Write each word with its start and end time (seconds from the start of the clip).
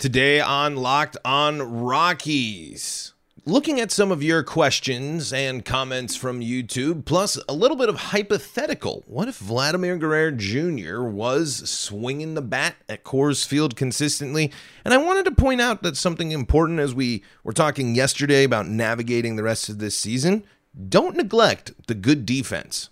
Today 0.00 0.40
on 0.40 0.76
Locked 0.76 1.18
on 1.26 1.82
Rockies, 1.82 3.12
looking 3.44 3.78
at 3.78 3.92
some 3.92 4.10
of 4.10 4.22
your 4.22 4.42
questions 4.42 5.30
and 5.30 5.62
comments 5.62 6.16
from 6.16 6.40
YouTube, 6.40 7.04
plus 7.04 7.38
a 7.46 7.52
little 7.52 7.76
bit 7.76 7.90
of 7.90 7.96
hypothetical. 7.96 9.04
What 9.06 9.28
if 9.28 9.36
Vladimir 9.36 9.98
Guerrero 9.98 10.30
Jr. 10.30 11.02
was 11.02 11.68
swinging 11.68 12.32
the 12.32 12.40
bat 12.40 12.76
at 12.88 13.04
Coors 13.04 13.46
Field 13.46 13.76
consistently? 13.76 14.50
And 14.86 14.94
I 14.94 14.96
wanted 14.96 15.26
to 15.26 15.32
point 15.32 15.60
out 15.60 15.82
that 15.82 15.98
something 15.98 16.32
important 16.32 16.80
as 16.80 16.94
we 16.94 17.22
were 17.44 17.52
talking 17.52 17.94
yesterday 17.94 18.44
about 18.44 18.68
navigating 18.68 19.36
the 19.36 19.42
rest 19.42 19.68
of 19.68 19.80
this 19.80 19.98
season. 19.98 20.44
Don't 20.88 21.14
neglect 21.14 21.72
the 21.88 21.94
good 21.94 22.24
defense. 22.24 22.88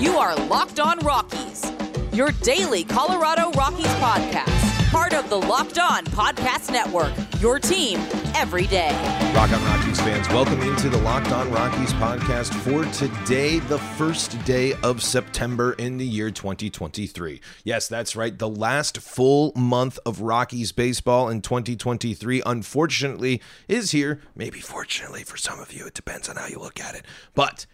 You 0.00 0.18
are 0.18 0.34
Locked 0.46 0.80
On 0.80 0.98
Rockies, 0.98 1.70
your 2.12 2.32
daily 2.42 2.82
Colorado 2.82 3.52
Rockies 3.52 3.86
podcast 3.86 4.63
part 4.94 5.12
of 5.12 5.28
the 5.28 5.36
Locked 5.36 5.80
On 5.80 6.04
Podcast 6.04 6.70
Network. 6.70 7.12
Your 7.40 7.58
team 7.58 7.98
every 8.36 8.68
day. 8.68 8.92
Rock 9.34 9.50
on 9.50 9.60
Rockies 9.64 10.00
fans, 10.00 10.28
welcome 10.28 10.60
into 10.60 10.88
the 10.88 10.98
Locked 10.98 11.32
On 11.32 11.50
Rockies 11.50 11.92
podcast 11.94 12.54
for 12.60 12.84
today, 12.92 13.58
the 13.58 13.80
first 13.80 14.38
day 14.44 14.74
of 14.84 15.02
September 15.02 15.72
in 15.72 15.98
the 15.98 16.06
year 16.06 16.30
2023. 16.30 17.40
Yes, 17.64 17.88
that's 17.88 18.14
right. 18.14 18.38
The 18.38 18.48
last 18.48 18.98
full 18.98 19.52
month 19.56 19.98
of 20.06 20.20
Rockies 20.20 20.70
baseball 20.70 21.28
in 21.28 21.42
2023, 21.42 22.42
unfortunately, 22.46 23.42
is 23.66 23.90
here. 23.90 24.20
Maybe 24.36 24.60
fortunately 24.60 25.24
for 25.24 25.36
some 25.36 25.58
of 25.58 25.72
you, 25.72 25.88
it 25.88 25.94
depends 25.94 26.28
on 26.28 26.36
how 26.36 26.46
you 26.46 26.60
look 26.60 26.78
at 26.78 26.94
it. 26.94 27.04
But 27.34 27.66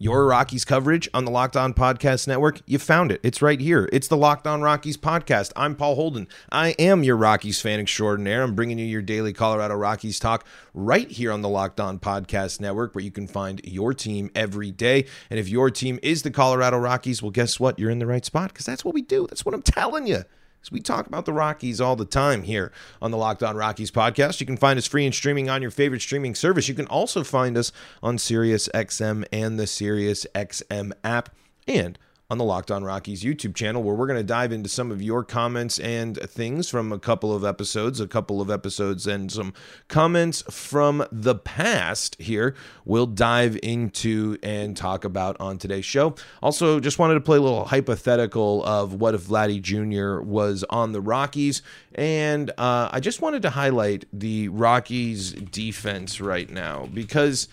your 0.00 0.26
Rockies 0.26 0.64
coverage 0.64 1.08
on 1.12 1.24
the 1.24 1.30
Locked 1.32 1.56
On 1.56 1.74
Podcast 1.74 2.28
Network, 2.28 2.60
you 2.66 2.78
found 2.78 3.10
it. 3.10 3.18
It's 3.24 3.42
right 3.42 3.60
here. 3.60 3.88
It's 3.92 4.06
the 4.06 4.16
Locked 4.16 4.46
On 4.46 4.62
Rockies 4.62 4.96
podcast. 4.96 5.50
I'm 5.56 5.74
Paul 5.74 5.96
Holden. 5.96 6.28
I 6.52 6.68
am 6.78 7.02
your 7.02 7.16
Rockies 7.16 7.60
fan 7.60 7.80
extraordinaire. 7.80 8.44
I'm 8.44 8.54
bringing 8.54 8.78
you 8.78 8.86
your 8.86 9.02
daily 9.02 9.32
Colorado 9.32 9.74
Rockies 9.74 10.20
talk 10.20 10.46
right 10.72 11.10
here 11.10 11.32
on 11.32 11.42
the 11.42 11.48
Locked 11.48 11.80
On 11.80 11.98
Podcast 11.98 12.60
Network, 12.60 12.94
where 12.94 13.02
you 13.02 13.10
can 13.10 13.26
find 13.26 13.60
your 13.64 13.92
team 13.92 14.30
every 14.36 14.70
day. 14.70 15.04
And 15.30 15.40
if 15.40 15.48
your 15.48 15.68
team 15.68 15.98
is 16.00 16.22
the 16.22 16.30
Colorado 16.30 16.78
Rockies, 16.78 17.20
well, 17.20 17.32
guess 17.32 17.58
what? 17.58 17.80
You're 17.80 17.90
in 17.90 17.98
the 17.98 18.06
right 18.06 18.24
spot 18.24 18.52
because 18.52 18.66
that's 18.66 18.84
what 18.84 18.94
we 18.94 19.02
do. 19.02 19.26
That's 19.26 19.44
what 19.44 19.52
I'm 19.52 19.62
telling 19.62 20.06
you. 20.06 20.22
We 20.70 20.80
talk 20.80 21.06
about 21.06 21.24
the 21.24 21.32
Rockies 21.32 21.80
all 21.80 21.96
the 21.96 22.04
time 22.04 22.42
here 22.42 22.72
on 23.00 23.10
the 23.10 23.16
Locked 23.16 23.42
On 23.42 23.56
Rockies 23.56 23.90
podcast. 23.90 24.38
You 24.40 24.46
can 24.46 24.58
find 24.58 24.76
us 24.76 24.86
free 24.86 25.06
and 25.06 25.14
streaming 25.14 25.48
on 25.48 25.62
your 25.62 25.70
favorite 25.70 26.02
streaming 26.02 26.34
service. 26.34 26.68
You 26.68 26.74
can 26.74 26.86
also 26.88 27.24
find 27.24 27.56
us 27.56 27.72
on 28.02 28.18
Sirius 28.18 28.68
XM 28.74 29.24
and 29.32 29.58
the 29.58 29.66
Sirius 29.66 30.26
XM 30.34 30.92
app 31.02 31.34
and 31.66 31.98
on 32.30 32.36
the 32.36 32.44
Locked 32.44 32.70
On 32.70 32.84
Rockies 32.84 33.24
YouTube 33.24 33.54
channel, 33.54 33.82
where 33.82 33.94
we're 33.94 34.06
going 34.06 34.18
to 34.18 34.22
dive 34.22 34.52
into 34.52 34.68
some 34.68 34.92
of 34.92 35.00
your 35.00 35.24
comments 35.24 35.78
and 35.78 36.14
things 36.18 36.68
from 36.68 36.92
a 36.92 36.98
couple 36.98 37.34
of 37.34 37.42
episodes, 37.42 38.00
a 38.00 38.06
couple 38.06 38.42
of 38.42 38.50
episodes, 38.50 39.06
and 39.06 39.32
some 39.32 39.54
comments 39.88 40.42
from 40.50 41.06
the 41.10 41.36
past 41.36 42.20
here. 42.20 42.54
We'll 42.84 43.06
dive 43.06 43.58
into 43.62 44.36
and 44.42 44.76
talk 44.76 45.06
about 45.06 45.38
on 45.40 45.56
today's 45.56 45.86
show. 45.86 46.16
Also, 46.42 46.80
just 46.80 46.98
wanted 46.98 47.14
to 47.14 47.22
play 47.22 47.38
a 47.38 47.40
little 47.40 47.64
hypothetical 47.64 48.62
of 48.62 48.92
what 48.92 49.14
if 49.14 49.22
Vladdy 49.22 49.62
Jr. 49.62 50.20
was 50.20 50.66
on 50.68 50.92
the 50.92 51.00
Rockies. 51.00 51.62
And 51.94 52.50
uh, 52.58 52.90
I 52.92 53.00
just 53.00 53.22
wanted 53.22 53.40
to 53.40 53.50
highlight 53.50 54.04
the 54.12 54.48
Rockies 54.48 55.32
defense 55.32 56.20
right 56.20 56.50
now 56.50 56.90
because 56.92 57.48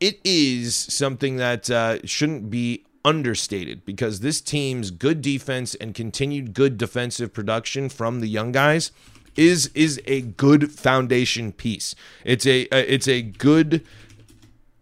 it 0.00 0.18
is 0.24 0.74
something 0.74 1.36
that 1.36 1.68
uh, 1.68 1.98
shouldn't 2.06 2.48
be 2.48 2.86
understated 3.04 3.84
because 3.84 4.20
this 4.20 4.40
team's 4.40 4.90
good 4.90 5.22
defense 5.22 5.74
and 5.76 5.94
continued 5.94 6.54
good 6.54 6.76
defensive 6.76 7.32
production 7.32 7.88
from 7.88 8.20
the 8.20 8.26
young 8.26 8.52
guys 8.52 8.92
is 9.36 9.70
is 9.74 10.00
a 10.06 10.20
good 10.22 10.70
foundation 10.70 11.52
piece. 11.52 11.94
It's 12.24 12.46
a 12.46 12.64
uh, 12.68 12.84
it's 12.86 13.08
a 13.08 13.22
good 13.22 13.86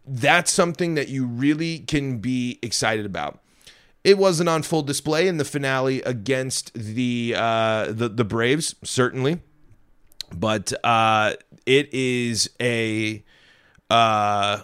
that's 0.06 0.50
something 0.50 0.94
that 0.94 1.08
you 1.08 1.26
really 1.26 1.80
can 1.80 2.18
be 2.18 2.58
excited 2.62 3.04
about. 3.04 3.40
It 4.04 4.16
wasn't 4.16 4.48
on 4.48 4.62
full 4.62 4.82
display 4.82 5.28
in 5.28 5.36
the 5.36 5.44
finale 5.44 6.02
against 6.02 6.72
the 6.74 7.34
uh, 7.36 7.92
the 7.92 8.08
the 8.08 8.24
Braves, 8.24 8.74
certainly, 8.82 9.40
but 10.34 10.72
uh, 10.84 11.34
it 11.66 11.92
is 11.92 12.48
a 12.60 13.22
uh, 13.90 14.62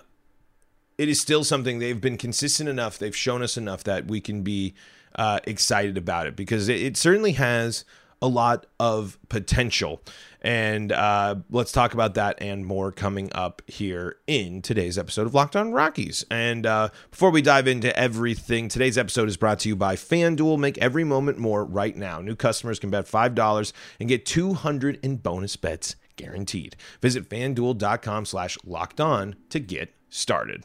it 0.99 1.09
is 1.09 1.21
still 1.21 1.45
something 1.45 1.79
they've 1.79 2.01
been 2.01 2.17
consistent 2.17 2.69
enough. 2.69 2.99
They've 2.99 3.17
shown 3.17 3.43
us 3.43 3.57
enough 3.57 3.85
that 3.85 4.07
we 4.07 4.21
can 4.21 4.43
be 4.43 4.75
uh, 5.15 5.41
excited 5.45 5.97
about 5.97 6.27
it 6.27 6.37
because 6.37 6.69
it, 6.69 6.81
it, 6.81 6.97
certainly 6.97 7.33
has 7.33 7.85
a 8.21 8.29
lot 8.29 8.67
of 8.81 9.19
potential. 9.29 10.03
And 10.41 10.93
uh, 10.93 11.37
let's 11.51 11.73
talk 11.73 11.95
about 11.95 12.15
that 12.15 12.41
and 12.41 12.67
more 12.67 12.93
coming 12.93 13.31
up 13.33 13.63
here 13.67 14.17
in 14.27 14.61
today's 14.61 14.99
episode 14.99 15.27
of 15.27 15.35
Locked 15.35 15.57
On 15.57 15.73
Rockies. 15.73 16.25
And 16.31 16.67
uh, 16.67 16.89
before 17.11 17.31
we 17.31 17.43
dive 17.43 17.67
into 17.67 17.97
everything, 17.99 18.69
today's 18.69 18.99
episode 18.99 19.29
is 19.29 19.37
brought 19.37 19.61
to 19.61 19.69
you 19.69 19.77
by 19.77 19.97
FanDuel. 19.97 20.59
Make 20.59 20.79
every 20.79 21.05
moment 21.05 21.39
more 21.39 21.65
right 21.65 21.97
now. 21.97 22.21
New 22.21 22.37
customers 22.37 22.79
can 22.79 22.91
bet 22.91 23.07
$5 23.07 23.73
and 24.01 24.09
get 24.09 24.27
200 24.27 24.99
in 25.03 25.17
bonus 25.17 25.57
bets 25.57 25.97
guaranteed. 26.17 26.77
Visit 27.01 27.29
fanduel.com 27.29 28.27
slash 28.27 28.59
locked 28.65 29.01
on 29.01 29.37
to 29.51 29.59
get 29.59 29.95
started. 30.15 30.65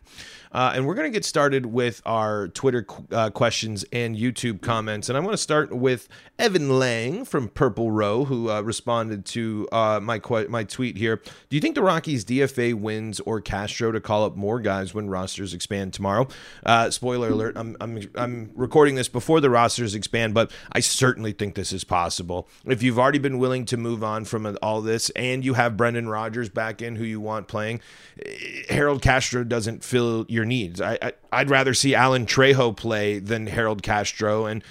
Uh, 0.51 0.71
and 0.73 0.87
we're 0.87 0.95
going 0.95 1.11
to 1.11 1.15
get 1.15 1.25
started 1.25 1.67
with 1.67 2.01
our 2.05 2.47
Twitter 2.47 2.85
uh, 3.11 3.29
questions 3.29 3.85
and 3.91 4.15
YouTube 4.15 4.61
comments. 4.61 5.07
And 5.07 5.17
I'm 5.17 5.23
going 5.23 5.33
to 5.33 5.37
start 5.37 5.71
with 5.71 6.07
Evan 6.39 6.79
Lang 6.79 7.23
from 7.23 7.49
Purple 7.49 7.91
Row, 7.91 8.25
who 8.25 8.49
uh, 8.49 8.61
responded 8.61 9.25
to 9.27 9.67
uh, 9.71 9.99
my 10.01 10.17
qu- 10.17 10.47
my 10.47 10.63
tweet 10.63 10.97
here. 10.97 11.17
Do 11.17 11.55
you 11.55 11.61
think 11.61 11.75
the 11.75 11.83
Rockies 11.83 12.25
DFA 12.25 12.73
Wynns 12.73 13.21
or 13.25 13.41
Castro 13.41 13.91
to 13.91 14.01
call 14.01 14.25
up 14.25 14.35
more 14.35 14.59
guys 14.59 14.93
when 14.93 15.07
rosters 15.07 15.53
expand 15.53 15.93
tomorrow? 15.93 16.27
Uh, 16.65 16.89
spoiler 16.89 17.29
alert: 17.29 17.55
I'm, 17.55 17.77
I'm 17.79 18.01
I'm 18.15 18.51
recording 18.55 18.95
this 18.95 19.09
before 19.09 19.41
the 19.41 19.49
rosters 19.51 19.93
expand, 19.93 20.33
but 20.33 20.51
I 20.71 20.79
certainly 20.79 21.31
think 21.31 21.53
this 21.53 21.71
is 21.71 21.83
possible. 21.83 22.47
If 22.65 22.81
you've 22.81 22.97
already 22.97 23.19
been 23.19 23.37
willing 23.37 23.65
to 23.65 23.77
move 23.77 24.03
on 24.03 24.25
from 24.25 24.57
all 24.63 24.81
this, 24.81 25.11
and 25.11 25.45
you 25.45 25.53
have 25.53 25.77
Brendan 25.77 26.09
Rodgers 26.09 26.49
back 26.49 26.81
in, 26.81 26.95
who 26.95 27.03
you 27.03 27.19
want 27.19 27.47
playing, 27.47 27.81
eh, 28.25 28.63
Harold 28.69 29.03
Castro 29.03 29.38
doesn't 29.43 29.83
fill 29.83 30.25
your 30.29 30.45
needs. 30.45 30.81
I, 30.81 31.13
I 31.31 31.41
would 31.41 31.49
rather 31.49 31.73
see 31.73 31.95
Alan 31.95 32.25
Trejo 32.25 32.75
play 32.75 33.19
than 33.19 33.47
Harold 33.47 33.83
Castro, 33.83 34.45
and 34.45 34.63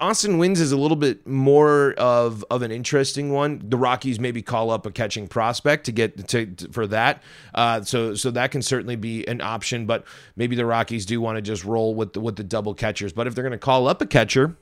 Austin 0.00 0.38
Wynns 0.38 0.60
is 0.60 0.72
a 0.72 0.76
little 0.76 0.96
bit 0.96 1.26
more 1.26 1.92
of 1.94 2.44
of 2.50 2.62
an 2.62 2.70
interesting 2.70 3.32
one. 3.32 3.62
The 3.64 3.76
Rockies 3.76 4.20
maybe 4.20 4.42
call 4.42 4.70
up 4.70 4.86
a 4.86 4.90
catching 4.90 5.28
prospect 5.28 5.86
to 5.86 5.92
get 5.92 6.28
to, 6.28 6.46
to 6.46 6.68
for 6.72 6.86
that, 6.88 7.22
uh, 7.54 7.82
so 7.82 8.14
so 8.14 8.30
that 8.30 8.50
can 8.50 8.62
certainly 8.62 8.96
be 8.96 9.26
an 9.26 9.40
option. 9.40 9.86
But 9.86 10.04
maybe 10.36 10.56
the 10.56 10.66
Rockies 10.66 11.06
do 11.06 11.20
want 11.20 11.36
to 11.36 11.42
just 11.42 11.64
roll 11.64 11.94
with 11.94 12.12
the, 12.12 12.20
with 12.20 12.36
the 12.36 12.44
double 12.44 12.74
catchers. 12.74 13.12
But 13.12 13.26
if 13.26 13.34
they're 13.34 13.44
going 13.44 13.52
to 13.52 13.58
call 13.58 13.88
up 13.88 14.00
a 14.02 14.06
catcher, 14.06 14.56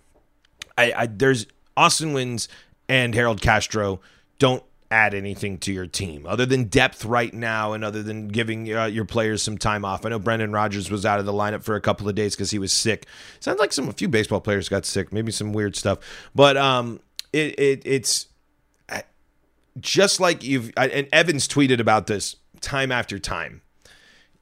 I, 0.79 0.93
I 0.97 1.07
there's 1.07 1.47
Austin 1.77 2.13
Wynns 2.13 2.49
and 2.89 3.15
Harold 3.15 3.41
Castro 3.41 4.01
don't 4.39 4.63
add 4.95 5.13
anything 5.13 5.59
to 5.59 5.73
your 5.73 5.87
team 5.87 6.25
other 6.25 6.47
than 6.47 6.65
depth 6.65 7.05
right 7.05 7.35
now 7.35 7.73
and 7.73 7.85
other 7.85 8.01
than 8.01 8.29
giving 8.29 8.73
uh, 8.73 8.85
your 8.85 9.05
players 9.05 9.43
some 9.43 9.59
time 9.59 9.85
off. 9.85 10.07
I 10.07 10.09
know 10.11 10.21
Brendan 10.21 10.53
Rodgers 10.53 10.89
was 10.89 11.05
out 11.05 11.19
of 11.19 11.27
the 11.27 11.33
lineup 11.33 11.65
for 11.65 11.75
a 11.75 11.81
couple 11.81 12.09
of 12.09 12.15
days 12.15 12.37
because 12.37 12.53
he 12.53 12.61
was 12.61 12.73
sick. 12.73 13.07
Sounds 13.41 13.59
like 13.59 13.73
some 13.73 13.89
a 13.89 13.93
few 13.93 14.09
baseball 14.09 14.41
players 14.41 14.69
got 14.69 14.87
sick, 14.87 15.13
maybe 15.13 15.33
some 15.33 15.53
weird 15.53 15.75
stuff. 15.75 15.99
But 16.33 16.57
um, 16.57 17.01
it, 17.33 17.59
it 17.59 17.83
it's 17.85 18.29
just 19.81 20.21
like 20.21 20.45
you've 20.45 20.73
and 20.77 21.09
Evans 21.13 21.49
tweeted 21.49 21.81
about 21.81 22.07
this 22.07 22.37
time 22.61 22.93
after 22.93 23.19
time 23.19 23.63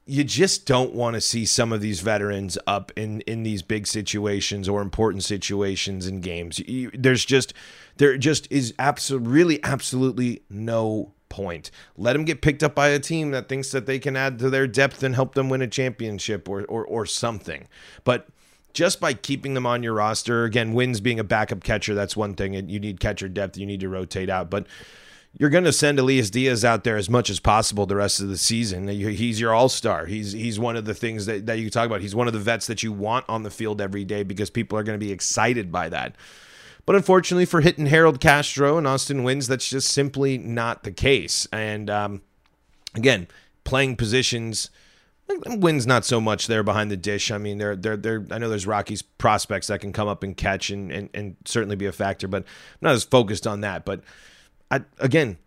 you 0.05 0.23
just 0.23 0.65
don't 0.65 0.93
want 0.93 1.13
to 1.13 1.21
see 1.21 1.45
some 1.45 1.71
of 1.71 1.79
these 1.79 2.01
veterans 2.01 2.57
up 2.67 2.91
in 2.95 3.21
in 3.21 3.43
these 3.43 3.61
big 3.61 3.87
situations 3.87 4.67
or 4.67 4.81
important 4.81 5.23
situations 5.23 6.07
in 6.07 6.19
games. 6.19 6.59
You, 6.59 6.91
there's 6.93 7.23
just 7.23 7.53
there 7.97 8.17
just 8.17 8.51
is 8.51 8.73
absolutely 8.77 9.29
really 9.29 9.63
absolutely 9.63 10.43
no 10.49 11.13
point. 11.29 11.71
Let 11.97 12.13
them 12.13 12.25
get 12.25 12.41
picked 12.41 12.63
up 12.63 12.75
by 12.75 12.89
a 12.89 12.99
team 12.99 13.31
that 13.31 13.47
thinks 13.47 13.71
that 13.71 13.85
they 13.85 13.97
can 13.97 14.15
add 14.15 14.39
to 14.39 14.49
their 14.49 14.67
depth 14.67 15.03
and 15.03 15.15
help 15.15 15.35
them 15.35 15.49
win 15.49 15.61
a 15.61 15.67
championship 15.67 16.49
or 16.49 16.63
or 16.65 16.85
or 16.85 17.05
something. 17.05 17.67
But 18.03 18.27
just 18.73 18.99
by 18.99 19.13
keeping 19.13 19.53
them 19.53 19.65
on 19.65 19.83
your 19.83 19.93
roster, 19.93 20.43
again, 20.45 20.73
Wynns 20.73 21.01
being 21.01 21.19
a 21.19 21.23
backup 21.23 21.63
catcher, 21.63 21.93
that's 21.93 22.17
one 22.17 22.33
thing. 22.33 22.55
And 22.55 22.69
you 22.69 22.79
need 22.79 22.99
catcher 22.99 23.29
depth, 23.29 23.57
you 23.57 23.65
need 23.65 23.79
to 23.81 23.89
rotate 23.89 24.29
out. 24.29 24.49
But 24.49 24.67
you're 25.37 25.49
going 25.49 25.63
to 25.63 25.73
send 25.73 25.97
Elias 25.97 26.29
Diaz 26.29 26.63
out 26.63 26.83
there 26.83 26.95
as 26.95 27.09
much 27.09 27.29
as 27.29 27.39
possible 27.39 27.85
the 27.85 27.95
rest 27.95 28.19
of 28.19 28.29
the 28.29 28.37
season. 28.37 28.87
He's 28.87 29.39
your 29.39 29.53
all 29.53 29.69
star. 29.69 30.05
He's 30.05 30.31
he's 30.31 30.59
one 30.59 30.75
of 30.75 30.85
the 30.85 30.93
things 30.93 31.25
that, 31.25 31.47
that 31.47 31.59
you 31.59 31.69
talk 31.69 31.87
about. 31.87 32.01
He's 32.01 32.15
one 32.15 32.27
of 32.27 32.33
the 32.33 32.39
vets 32.39 32.67
that 32.67 32.83
you 32.83 32.91
want 32.91 33.25
on 33.27 33.43
the 33.43 33.49
field 33.49 33.81
every 33.81 34.05
day 34.05 34.23
because 34.23 34.49
people 34.49 34.77
are 34.77 34.83
going 34.83 34.99
to 34.99 35.03
be 35.03 35.11
excited 35.11 35.71
by 35.71 35.89
that. 35.89 36.15
But 36.85 36.95
unfortunately 36.95 37.45
for 37.45 37.61
hitting 37.61 37.87
Harold 37.87 38.19
Castro 38.19 38.77
and 38.77 38.85
Austin 38.85 39.23
Wynns, 39.23 39.47
that's 39.47 39.69
just 39.69 39.87
simply 39.87 40.37
not 40.37 40.83
the 40.83 40.91
case. 40.91 41.47
And 41.51 41.89
um, 41.89 42.21
again, 42.93 43.27
playing 43.63 43.95
positions. 43.95 44.69
Wynns 45.29 45.87
not 45.87 46.05
so 46.05 46.19
much 46.21 46.47
there 46.47 46.63
behind 46.63 46.91
the 46.91 46.97
dish. 46.97 47.31
I 47.31 47.39
mean, 47.39 47.57
they're 47.57 47.75
they're 47.75 47.97
they're. 47.97 48.25
I 48.29 48.37
know 48.37 48.49
there's 48.49 48.67
Rockies 48.67 49.01
prospects 49.01 49.67
that 49.67 49.79
can 49.79 49.93
come 49.93 50.07
up 50.07 50.21
and 50.21 50.37
catch 50.37 50.69
and 50.69 50.91
and, 50.91 51.09
and 51.15 51.37
certainly 51.45 51.75
be 51.75 51.87
a 51.87 51.91
factor, 51.91 52.27
but 52.27 52.43
I'm 52.43 52.79
not 52.81 52.93
as 52.93 53.03
focused 53.03 53.47
on 53.47 53.61
that. 53.61 53.83
But 53.83 54.03
I, 54.73 54.81
again, 54.97 55.37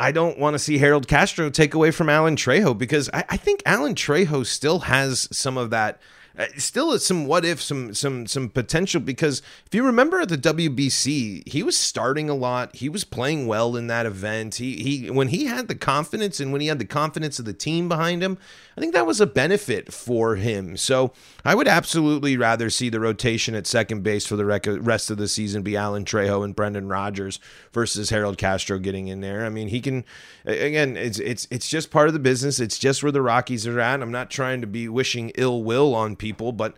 I 0.00 0.10
don't 0.10 0.38
want 0.38 0.54
to 0.54 0.58
see 0.58 0.78
Harold 0.78 1.06
Castro 1.06 1.48
take 1.48 1.74
away 1.74 1.92
from 1.92 2.08
Alan 2.08 2.34
Trejo 2.34 2.76
because 2.76 3.08
I, 3.14 3.24
I 3.28 3.36
think 3.36 3.62
Alan 3.64 3.94
Trejo 3.94 4.44
still 4.44 4.80
has 4.80 5.28
some 5.30 5.56
of 5.56 5.70
that 5.70 6.00
uh, 6.36 6.46
still 6.56 6.98
some 6.98 7.26
what 7.26 7.44
if 7.44 7.62
some 7.62 7.94
some 7.94 8.26
some 8.26 8.48
potential 8.48 9.00
because 9.00 9.40
if 9.66 9.72
you 9.72 9.84
remember 9.84 10.20
at 10.20 10.28
the 10.28 10.36
WBC 10.36 11.46
he 11.48 11.62
was 11.62 11.76
starting 11.76 12.28
a 12.28 12.34
lot. 12.34 12.74
He 12.74 12.88
was 12.88 13.04
playing 13.04 13.46
well 13.46 13.76
in 13.76 13.86
that 13.86 14.04
event. 14.04 14.56
He 14.56 14.82
he 14.82 15.10
when 15.10 15.28
he 15.28 15.44
had 15.44 15.68
the 15.68 15.76
confidence 15.76 16.40
and 16.40 16.50
when 16.50 16.60
he 16.60 16.66
had 16.66 16.80
the 16.80 16.84
confidence 16.84 17.38
of 17.38 17.44
the 17.44 17.52
team 17.52 17.88
behind 17.88 18.20
him 18.20 18.36
I 18.76 18.80
think 18.80 18.92
that 18.92 19.06
was 19.06 19.20
a 19.20 19.26
benefit 19.26 19.92
for 19.92 20.36
him. 20.36 20.76
So 20.76 21.12
I 21.44 21.54
would 21.54 21.68
absolutely 21.68 22.36
rather 22.36 22.70
see 22.70 22.88
the 22.88 23.00
rotation 23.00 23.54
at 23.54 23.66
second 23.66 24.02
base 24.02 24.26
for 24.26 24.36
the 24.36 24.44
rest 24.44 25.10
of 25.10 25.16
the 25.16 25.28
season 25.28 25.62
be 25.62 25.76
Alan 25.76 26.04
Trejo 26.04 26.44
and 26.44 26.56
Brendan 26.56 26.88
Rodgers 26.88 27.38
versus 27.72 28.10
Harold 28.10 28.38
Castro 28.38 28.78
getting 28.78 29.08
in 29.08 29.20
there. 29.20 29.44
I 29.44 29.48
mean 29.48 29.68
he 29.68 29.80
can 29.80 30.04
again 30.44 30.96
it's 30.96 31.18
it's 31.18 31.46
it's 31.50 31.68
just 31.68 31.90
part 31.90 32.08
of 32.08 32.14
the 32.14 32.20
business. 32.20 32.60
It's 32.60 32.78
just 32.78 33.02
where 33.02 33.12
the 33.12 33.22
Rockies 33.22 33.66
are 33.66 33.80
at. 33.80 34.02
I'm 34.02 34.12
not 34.12 34.30
trying 34.30 34.60
to 34.60 34.66
be 34.66 34.88
wishing 34.88 35.30
ill 35.36 35.62
will 35.62 35.94
on 35.94 36.16
people, 36.16 36.52
but 36.52 36.74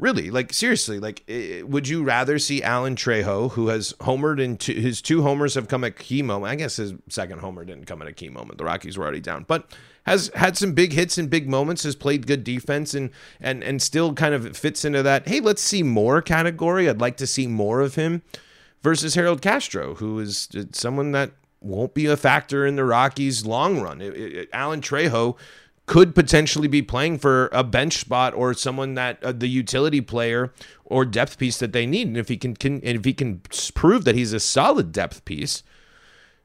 really, 0.00 0.30
like 0.30 0.52
seriously, 0.52 0.98
like 0.98 1.24
would 1.64 1.88
you 1.88 2.02
rather 2.02 2.38
see 2.38 2.62
Alan 2.62 2.96
Trejo, 2.96 3.52
who 3.52 3.68
has 3.68 3.92
homered 4.00 4.40
in 4.40 4.56
two, 4.56 4.74
his 4.74 5.00
two 5.02 5.22
homers 5.22 5.54
have 5.54 5.68
come 5.68 5.84
at 5.84 5.98
key 5.98 6.22
moment? 6.22 6.50
I 6.50 6.56
guess 6.56 6.76
his 6.76 6.94
second 7.08 7.40
homer 7.40 7.64
didn't 7.64 7.84
come 7.84 8.02
at 8.02 8.08
a 8.08 8.12
key 8.12 8.28
moment. 8.28 8.58
The 8.58 8.64
Rockies 8.64 8.96
were 8.96 9.04
already 9.04 9.20
down, 9.20 9.44
but 9.46 9.72
has 10.06 10.30
had 10.34 10.56
some 10.56 10.72
big 10.72 10.92
hits 10.92 11.18
and 11.18 11.28
big 11.28 11.48
moments. 11.48 11.82
Has 11.84 11.94
played 11.94 12.26
good 12.26 12.44
defense 12.44 12.94
and 12.94 13.10
and 13.40 13.62
and 13.62 13.80
still 13.80 14.14
kind 14.14 14.34
of 14.34 14.56
fits 14.56 14.84
into 14.84 15.02
that. 15.02 15.28
Hey, 15.28 15.40
let's 15.40 15.62
see 15.62 15.82
more 15.82 16.22
category. 16.22 16.88
I'd 16.88 17.00
like 17.00 17.16
to 17.18 17.26
see 17.26 17.46
more 17.46 17.80
of 17.80 17.94
him 17.94 18.22
versus 18.82 19.14
Harold 19.14 19.42
Castro, 19.42 19.94
who 19.96 20.18
is 20.18 20.48
uh, 20.56 20.64
someone 20.72 21.12
that 21.12 21.32
won't 21.60 21.94
be 21.94 22.06
a 22.06 22.16
factor 22.16 22.66
in 22.66 22.76
the 22.76 22.84
Rockies' 22.84 23.44
long 23.44 23.80
run. 23.80 24.00
It, 24.00 24.16
it, 24.16 24.48
Alan 24.52 24.80
Trejo 24.80 25.36
could 25.90 26.14
potentially 26.14 26.68
be 26.68 26.82
playing 26.82 27.18
for 27.18 27.48
a 27.52 27.64
bench 27.64 27.96
spot 27.96 28.32
or 28.32 28.54
someone 28.54 28.94
that 28.94 29.20
uh, 29.24 29.32
the 29.32 29.48
utility 29.48 30.00
player 30.00 30.52
or 30.84 31.04
depth 31.04 31.36
piece 31.36 31.58
that 31.58 31.72
they 31.72 31.84
need. 31.84 32.06
And 32.06 32.16
if 32.16 32.28
he 32.28 32.36
can, 32.36 32.54
can 32.54 32.80
if 32.84 33.04
he 33.04 33.12
can 33.12 33.40
prove 33.74 34.04
that 34.04 34.14
he's 34.14 34.32
a 34.32 34.38
solid 34.38 34.92
depth 34.92 35.24
piece, 35.24 35.64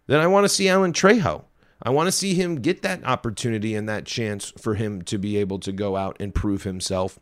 then 0.07 0.19
I 0.19 0.25
want 0.25 0.45
to 0.45 0.49
see 0.49 0.67
Alan 0.67 0.93
Trejo. 0.93 1.43
I 1.79 1.91
want 1.91 2.07
to 2.07 2.11
see 2.11 2.33
him 2.33 2.55
get 2.55 2.81
that 2.81 3.03
opportunity 3.03 3.75
and 3.75 3.87
that 3.87 4.05
chance 4.07 4.51
for 4.57 4.73
him 4.73 5.03
to 5.03 5.19
be 5.19 5.37
able 5.37 5.59
to 5.59 5.71
go 5.71 5.95
out 5.95 6.17
and 6.19 6.33
prove 6.33 6.63
himself 6.63 7.19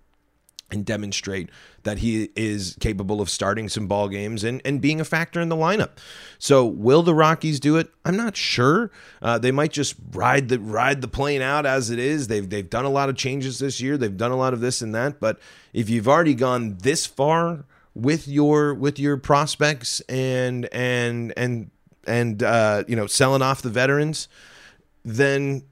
and 0.74 0.84
demonstrate 0.86 1.50
that 1.84 2.00
he 2.00 2.30
is 2.36 2.76
capable 2.80 3.22
of 3.22 3.30
starting 3.30 3.70
some 3.70 3.88
ball 3.88 4.10
games 4.10 4.44
and, 4.44 4.60
and 4.66 4.82
being 4.82 5.00
a 5.00 5.06
factor 5.06 5.40
in 5.40 5.48
the 5.48 5.56
lineup. 5.56 5.92
So 6.40 6.66
will 6.66 7.04
the 7.04 7.14
Rockies 7.14 7.60
do 7.60 7.78
it? 7.78 7.92
I'm 8.04 8.18
not 8.18 8.36
sure. 8.36 8.90
Uh, 9.22 9.38
they 9.38 9.52
might 9.52 9.72
just 9.72 9.96
ride 10.12 10.50
the 10.50 10.60
ride 10.60 11.02
the 11.02 11.08
plane 11.08 11.44
out 11.44 11.68
as 11.68 11.92
it 11.92 12.00
is. 12.00 12.28
They've 12.28 12.50
they've 12.50 12.70
done 12.70 12.86
a 12.86 12.90
lot 12.90 13.08
of 13.08 13.16
changes 13.16 13.60
this 13.60 13.80
year. 13.80 13.98
They've 13.98 14.18
done 14.18 14.32
a 14.32 14.36
lot 14.36 14.54
of 14.54 14.62
this 14.62 14.82
and 14.82 14.96
that. 14.96 15.20
But 15.20 15.40
if 15.74 15.90
you've 15.90 16.08
already 16.08 16.34
gone 16.34 16.78
this 16.80 17.06
far 17.06 17.66
with 17.94 18.28
your 18.28 18.74
with 18.74 18.98
your 18.98 19.18
prospects 19.18 20.02
and 20.10 20.66
and 20.74 21.34
and 21.38 21.70
and 22.08 22.42
uh, 22.42 22.84
you 22.88 22.96
know 22.96 23.06
selling 23.06 23.44
off 23.44 23.62
the 23.62 23.70
veterans, 23.70 24.28
then 25.06 25.64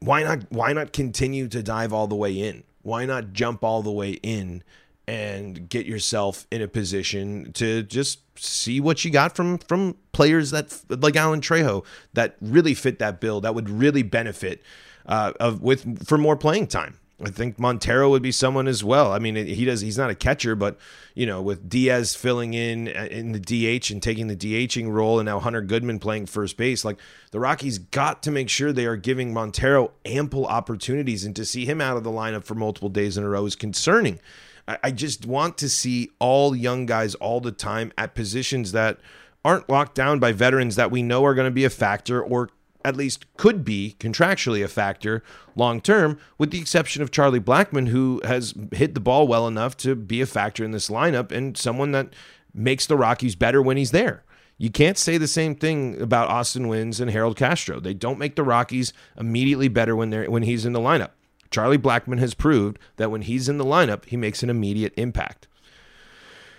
why 0.00 0.22
not 0.22 0.40
why 0.50 0.74
not 0.74 0.92
continue 0.92 1.48
to 1.48 1.62
dive 1.62 1.94
all 1.94 2.06
the 2.06 2.14
way 2.14 2.38
in? 2.38 2.62
Why 2.84 3.04
not 3.04 3.32
jump 3.32 3.64
all 3.64 3.82
the 3.82 3.90
way 3.90 4.12
in 4.22 4.62
and 5.06 5.68
get 5.68 5.84
yourself 5.84 6.46
in 6.50 6.62
a 6.62 6.68
position 6.68 7.52
to 7.52 7.82
just 7.82 8.20
see 8.38 8.80
what 8.80 9.04
you 9.04 9.10
got 9.10 9.36
from 9.36 9.58
from 9.58 9.96
players 10.12 10.50
that 10.50 10.82
like 10.88 11.16
Alan 11.16 11.40
Trejo 11.40 11.84
that 12.14 12.36
really 12.40 12.74
fit 12.74 12.98
that 13.00 13.20
bill 13.20 13.40
that 13.40 13.54
would 13.54 13.68
really 13.68 14.02
benefit 14.02 14.62
uh, 15.06 15.32
of 15.38 15.62
with 15.62 16.06
for 16.06 16.16
more 16.16 16.36
playing 16.36 16.66
time. 16.66 16.98
I 17.26 17.30
think 17.30 17.58
Montero 17.58 18.10
would 18.10 18.22
be 18.22 18.32
someone 18.32 18.68
as 18.68 18.84
well. 18.84 19.12
I 19.12 19.18
mean, 19.18 19.34
he 19.36 19.64
does. 19.64 19.80
He's 19.80 19.98
not 19.98 20.10
a 20.10 20.14
catcher, 20.14 20.54
but 20.54 20.78
you 21.14 21.26
know, 21.26 21.40
with 21.40 21.68
Diaz 21.68 22.14
filling 22.14 22.54
in 22.54 22.88
uh, 22.88 23.08
in 23.10 23.32
the 23.32 23.40
DH 23.40 23.90
and 23.90 24.02
taking 24.02 24.28
the 24.28 24.36
DHing 24.36 24.90
role, 24.92 25.18
and 25.18 25.26
now 25.26 25.38
Hunter 25.40 25.62
Goodman 25.62 25.98
playing 25.98 26.26
first 26.26 26.56
base, 26.56 26.84
like 26.84 26.98
the 27.30 27.40
Rockies 27.40 27.78
got 27.78 28.22
to 28.24 28.30
make 28.30 28.48
sure 28.48 28.72
they 28.72 28.86
are 28.86 28.96
giving 28.96 29.32
Montero 29.32 29.92
ample 30.04 30.46
opportunities, 30.46 31.24
and 31.24 31.34
to 31.36 31.44
see 31.44 31.64
him 31.64 31.80
out 31.80 31.96
of 31.96 32.04
the 32.04 32.10
lineup 32.10 32.44
for 32.44 32.54
multiple 32.54 32.88
days 32.88 33.16
in 33.16 33.24
a 33.24 33.28
row 33.28 33.46
is 33.46 33.56
concerning. 33.56 34.20
I, 34.68 34.78
I 34.84 34.90
just 34.90 35.26
want 35.26 35.56
to 35.58 35.68
see 35.68 36.10
all 36.18 36.54
young 36.54 36.86
guys 36.86 37.14
all 37.14 37.40
the 37.40 37.52
time 37.52 37.92
at 37.96 38.14
positions 38.14 38.72
that 38.72 38.98
aren't 39.44 39.68
locked 39.68 39.94
down 39.94 40.18
by 40.18 40.32
veterans 40.32 40.76
that 40.76 40.90
we 40.90 41.02
know 41.02 41.24
are 41.24 41.34
going 41.34 41.48
to 41.48 41.54
be 41.54 41.64
a 41.64 41.70
factor 41.70 42.22
or 42.22 42.48
at 42.84 42.96
least 42.96 43.26
could 43.36 43.64
be 43.64 43.96
contractually 43.98 44.62
a 44.62 44.68
factor 44.68 45.22
long 45.56 45.80
term, 45.80 46.18
with 46.38 46.50
the 46.50 46.60
exception 46.60 47.02
of 47.02 47.10
Charlie 47.10 47.40
Blackmon, 47.40 47.88
who 47.88 48.20
has 48.24 48.54
hit 48.72 48.94
the 48.94 49.00
ball 49.00 49.26
well 49.26 49.48
enough 49.48 49.76
to 49.78 49.94
be 49.94 50.20
a 50.20 50.26
factor 50.26 50.64
in 50.64 50.72
this 50.72 50.88
lineup 50.88 51.32
and 51.32 51.56
someone 51.56 51.92
that 51.92 52.12
makes 52.52 52.86
the 52.86 52.96
Rockies 52.96 53.34
better 53.34 53.62
when 53.62 53.76
he's 53.76 53.90
there. 53.90 54.22
You 54.56 54.70
can't 54.70 54.98
say 54.98 55.18
the 55.18 55.26
same 55.26 55.56
thing 55.56 56.00
about 56.00 56.28
Austin 56.28 56.66
Wynns 56.66 57.00
and 57.00 57.10
Harold 57.10 57.36
Castro. 57.36 57.80
They 57.80 57.94
don't 57.94 58.18
make 58.18 58.36
the 58.36 58.44
Rockies 58.44 58.92
immediately 59.18 59.68
better 59.68 59.96
when 59.96 60.10
they're 60.10 60.30
when 60.30 60.44
he's 60.44 60.64
in 60.64 60.72
the 60.72 60.80
lineup. 60.80 61.10
Charlie 61.50 61.78
Blackmon 61.78 62.18
has 62.18 62.34
proved 62.34 62.78
that 62.96 63.10
when 63.10 63.22
he's 63.22 63.48
in 63.48 63.58
the 63.58 63.64
lineup, 63.64 64.06
he 64.06 64.16
makes 64.16 64.42
an 64.42 64.50
immediate 64.50 64.92
impact. 64.96 65.48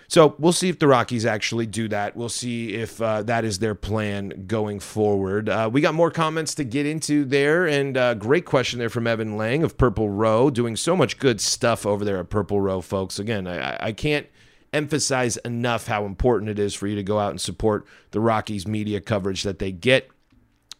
So 0.08 0.36
we'll 0.38 0.52
see 0.52 0.68
if 0.68 0.78
the 0.78 0.86
Rockies 0.86 1.26
actually 1.26 1.66
do 1.66 1.88
that. 1.88 2.16
We'll 2.16 2.28
see 2.28 2.74
if 2.74 3.00
uh, 3.00 3.22
that 3.24 3.44
is 3.44 3.58
their 3.58 3.74
plan 3.74 4.44
going 4.46 4.80
forward. 4.80 5.48
Uh, 5.48 5.68
we 5.72 5.80
got 5.80 5.94
more 5.94 6.10
comments 6.10 6.54
to 6.56 6.64
get 6.64 6.86
into 6.86 7.24
there, 7.24 7.66
and 7.66 7.96
uh, 7.96 8.14
great 8.14 8.44
question 8.44 8.78
there 8.78 8.90
from 8.90 9.06
Evan 9.06 9.36
Lang 9.36 9.62
of 9.62 9.76
Purple 9.76 10.08
Row, 10.10 10.50
doing 10.50 10.76
so 10.76 10.96
much 10.96 11.18
good 11.18 11.40
stuff 11.40 11.84
over 11.84 12.04
there 12.04 12.18
at 12.18 12.30
Purple 12.30 12.60
Row, 12.60 12.80
folks. 12.80 13.18
Again, 13.18 13.46
I, 13.46 13.76
I 13.86 13.92
can't 13.92 14.26
emphasize 14.72 15.36
enough 15.38 15.86
how 15.86 16.04
important 16.04 16.50
it 16.50 16.58
is 16.58 16.74
for 16.74 16.86
you 16.86 16.96
to 16.96 17.02
go 17.02 17.18
out 17.18 17.30
and 17.30 17.40
support 17.40 17.86
the 18.10 18.20
Rockies 18.20 18.66
media 18.66 19.00
coverage 19.00 19.42
that 19.42 19.58
they 19.58 19.72
get 19.72 20.10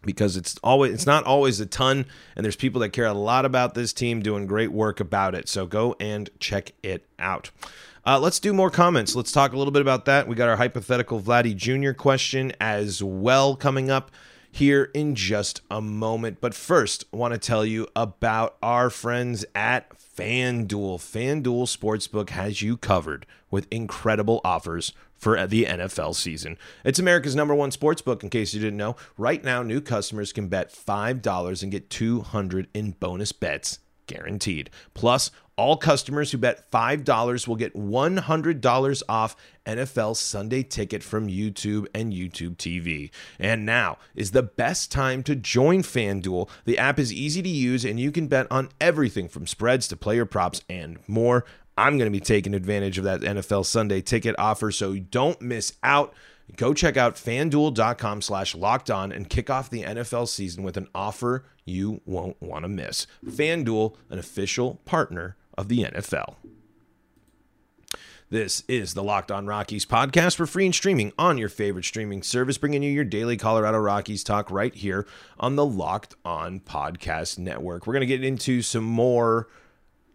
because 0.02 0.36
it's 0.36 0.56
always 0.62 0.94
it's 0.94 1.06
not 1.06 1.24
always 1.24 1.58
a 1.60 1.66
ton 1.66 2.06
and 2.36 2.44
there's 2.44 2.56
people 2.56 2.80
that 2.80 2.90
care 2.90 3.06
a 3.06 3.12
lot 3.12 3.44
about 3.44 3.74
this 3.74 3.92
team 3.92 4.22
doing 4.22 4.46
great 4.46 4.70
work 4.70 5.00
about 5.00 5.34
it 5.34 5.48
so 5.48 5.66
go 5.66 5.96
and 5.98 6.30
check 6.38 6.72
it 6.82 7.04
out 7.18 7.50
uh, 8.06 8.20
let's 8.20 8.38
do 8.38 8.52
more 8.52 8.70
comments. 8.70 9.16
Let's 9.16 9.32
talk 9.32 9.52
a 9.52 9.58
little 9.58 9.72
bit 9.72 9.82
about 9.82 10.04
that. 10.04 10.28
We 10.28 10.36
got 10.36 10.48
our 10.48 10.56
hypothetical 10.56 11.20
Vladdy 11.20 11.56
Jr. 11.56 11.92
question 11.92 12.52
as 12.60 13.02
well 13.02 13.56
coming 13.56 13.90
up 13.90 14.12
here 14.52 14.90
in 14.94 15.16
just 15.16 15.60
a 15.70 15.82
moment. 15.82 16.40
But 16.40 16.54
first, 16.54 17.04
I 17.12 17.16
want 17.16 17.34
to 17.34 17.38
tell 17.38 17.64
you 17.64 17.88
about 17.96 18.56
our 18.62 18.90
friends 18.90 19.44
at 19.56 19.90
FanDuel. 19.90 20.98
FanDuel 20.98 21.42
Sportsbook 21.42 22.30
has 22.30 22.62
you 22.62 22.76
covered 22.76 23.26
with 23.50 23.66
incredible 23.72 24.40
offers 24.44 24.92
for 25.12 25.44
the 25.46 25.64
NFL 25.64 26.14
season. 26.14 26.58
It's 26.84 27.00
America's 27.00 27.34
number 27.34 27.54
one 27.54 27.70
sportsbook, 27.70 28.22
in 28.22 28.30
case 28.30 28.54
you 28.54 28.60
didn't 28.60 28.76
know. 28.76 28.96
Right 29.18 29.42
now, 29.42 29.62
new 29.62 29.80
customers 29.80 30.32
can 30.32 30.48
bet 30.48 30.72
$5 30.72 31.62
and 31.62 31.72
get 31.72 31.90
200 31.90 32.68
in 32.72 32.92
bonus 32.92 33.32
bets 33.32 33.80
guaranteed. 34.06 34.70
Plus, 34.94 35.30
all 35.56 35.76
customers 35.76 36.30
who 36.30 36.38
bet 36.38 36.70
$5 36.70 37.48
will 37.48 37.56
get 37.56 37.74
$100 37.74 39.02
off 39.08 39.36
NFL 39.64 40.16
Sunday 40.16 40.62
ticket 40.62 41.02
from 41.02 41.28
YouTube 41.28 41.86
and 41.94 42.12
YouTube 42.12 42.56
TV. 42.56 43.10
And 43.38 43.64
now 43.64 43.98
is 44.14 44.32
the 44.32 44.42
best 44.42 44.92
time 44.92 45.22
to 45.24 45.34
join 45.34 45.82
FanDuel. 45.82 46.48
The 46.64 46.78
app 46.78 46.98
is 46.98 47.12
easy 47.12 47.42
to 47.42 47.48
use 47.48 47.84
and 47.84 47.98
you 47.98 48.12
can 48.12 48.28
bet 48.28 48.46
on 48.50 48.68
everything 48.80 49.28
from 49.28 49.46
spreads 49.46 49.88
to 49.88 49.96
player 49.96 50.26
props 50.26 50.60
and 50.68 50.98
more. 51.08 51.44
I'm 51.78 51.98
going 51.98 52.10
to 52.10 52.18
be 52.18 52.24
taking 52.24 52.54
advantage 52.54 52.98
of 52.98 53.04
that 53.04 53.20
NFL 53.20 53.66
Sunday 53.66 54.00
ticket 54.00 54.34
offer, 54.38 54.70
so 54.70 54.94
don't 54.94 55.40
miss 55.42 55.74
out. 55.82 56.14
Go 56.56 56.72
check 56.72 56.96
out 56.96 57.16
fanduel.com 57.16 58.22
slash 58.22 58.54
locked 58.54 58.90
on 58.90 59.12
and 59.12 59.28
kick 59.28 59.50
off 59.50 59.68
the 59.68 59.82
NFL 59.82 60.28
season 60.28 60.62
with 60.62 60.76
an 60.76 60.88
offer 60.94 61.44
you 61.66 62.00
won't 62.06 62.40
want 62.40 62.64
to 62.64 62.68
miss. 62.68 63.06
FanDuel, 63.26 63.96
an 64.08 64.18
official 64.18 64.76
partner 64.84 65.36
of 65.56 65.68
the 65.68 65.84
NFL. 65.84 66.36
This 68.28 68.64
is 68.66 68.94
the 68.94 69.04
Locked 69.04 69.30
On 69.30 69.46
Rockies 69.46 69.86
podcast 69.86 70.34
for 70.34 70.46
free 70.46 70.64
and 70.66 70.74
streaming 70.74 71.12
on 71.16 71.38
your 71.38 71.48
favorite 71.48 71.84
streaming 71.84 72.24
service, 72.24 72.58
bringing 72.58 72.82
you 72.82 72.90
your 72.90 73.04
daily 73.04 73.36
Colorado 73.36 73.78
Rockies 73.78 74.24
talk 74.24 74.50
right 74.50 74.74
here 74.74 75.06
on 75.38 75.54
the 75.54 75.64
Locked 75.64 76.16
On 76.24 76.58
Podcast 76.58 77.38
Network. 77.38 77.86
We're 77.86 77.92
going 77.92 78.00
to 78.00 78.06
get 78.06 78.24
into 78.24 78.62
some 78.62 78.82
more 78.82 79.46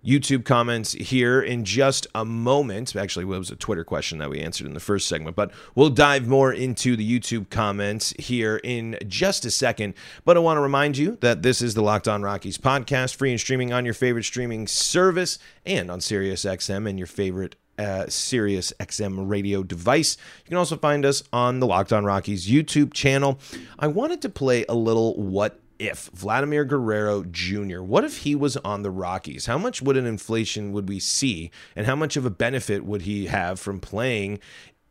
YouTube 0.05 0.46
comments 0.46 0.93
here 0.93 1.41
in 1.41 1.63
just 1.63 2.08
a 2.15 2.25
moment. 2.25 2.96
Actually, 2.96 3.24
it 3.24 3.39
was 3.39 3.51
a 3.51 3.55
Twitter 3.55 3.84
question 3.84 4.17
that 4.17 4.29
we 4.29 4.39
answered 4.39 4.67
in 4.67 4.74
the 4.74 4.79
first 4.79 5.08
segment, 5.08 5.36
but 5.36 5.51
we'll 5.75 5.89
dive 5.89 6.27
more 6.27 6.51
into 6.51 6.96
the 6.96 7.20
YouTube 7.20 7.50
comments 7.50 8.13
here 8.17 8.60
in 8.63 8.98
just 9.08 9.46
a 9.46 9.51
second. 9.51 9.93
But 10.25 10.38
I 10.38 10.39
want 10.39 10.58
to 10.58 10.62
remind 10.62 10.98
you 10.98 11.17
that 11.22 11.43
this 11.43 11.62
is 11.62 11.74
the 11.74 11.84
Locked 11.84 12.08
On 12.08 12.24
Rockies 12.24 12.58
podcast, 12.58 13.15
free 13.15 13.31
and 13.31 13.39
streaming 13.39 13.72
on 13.72 13.86
your 13.86 13.93
favorite 13.93 14.24
streaming 14.24 14.67
service 14.67 15.38
and 15.65 15.91
on 15.91 16.00
SiriusXM 16.00 16.89
and 16.89 16.98
your 16.98 17.08
favorite 17.08 17.55
uh, 17.77 18.05
Sirius 18.08 18.74
XM 18.79 19.29
radio 19.29 19.63
device. 19.63 20.17
You 20.43 20.50
can 20.50 20.58
also 20.58 20.77
find 20.77 21.05
us 21.05 21.24
on 21.34 21.60
the 21.60 21.67
Locked 21.67 21.93
On 21.93 22.05
Rockies 22.05 22.48
YouTube 22.48 22.93
channel. 22.93 23.39
I 23.79 23.88
wanted 23.88 24.22
to 24.24 24.29
play 24.29 24.65
a 24.67 24.75
little 24.75 25.15
what 25.15 25.60
if 25.82 26.12
Vladimir 26.14 26.64
Guerrero 26.64 27.24
Jr., 27.24 27.82
what 27.82 28.04
if 28.04 28.20
he 28.20 28.36
was 28.36 28.56
on 28.58 28.84
the 28.84 28.92
Rockies? 28.92 29.48
How 29.48 29.58
much 29.58 29.82
would 29.82 29.98
an 29.98 30.06
inflation 30.06 30.72
would 30.74 30.88
we 30.88 31.00
see? 31.00 31.50
And 31.76 31.88
how 31.88 31.96
much 31.96 32.16
of 32.16 32.26
a 32.26 32.30
benefit 32.30 32.86
would 32.86 33.02
he 33.02 33.26
have 33.26 33.60
from 33.60 33.80
playing 33.80 34.40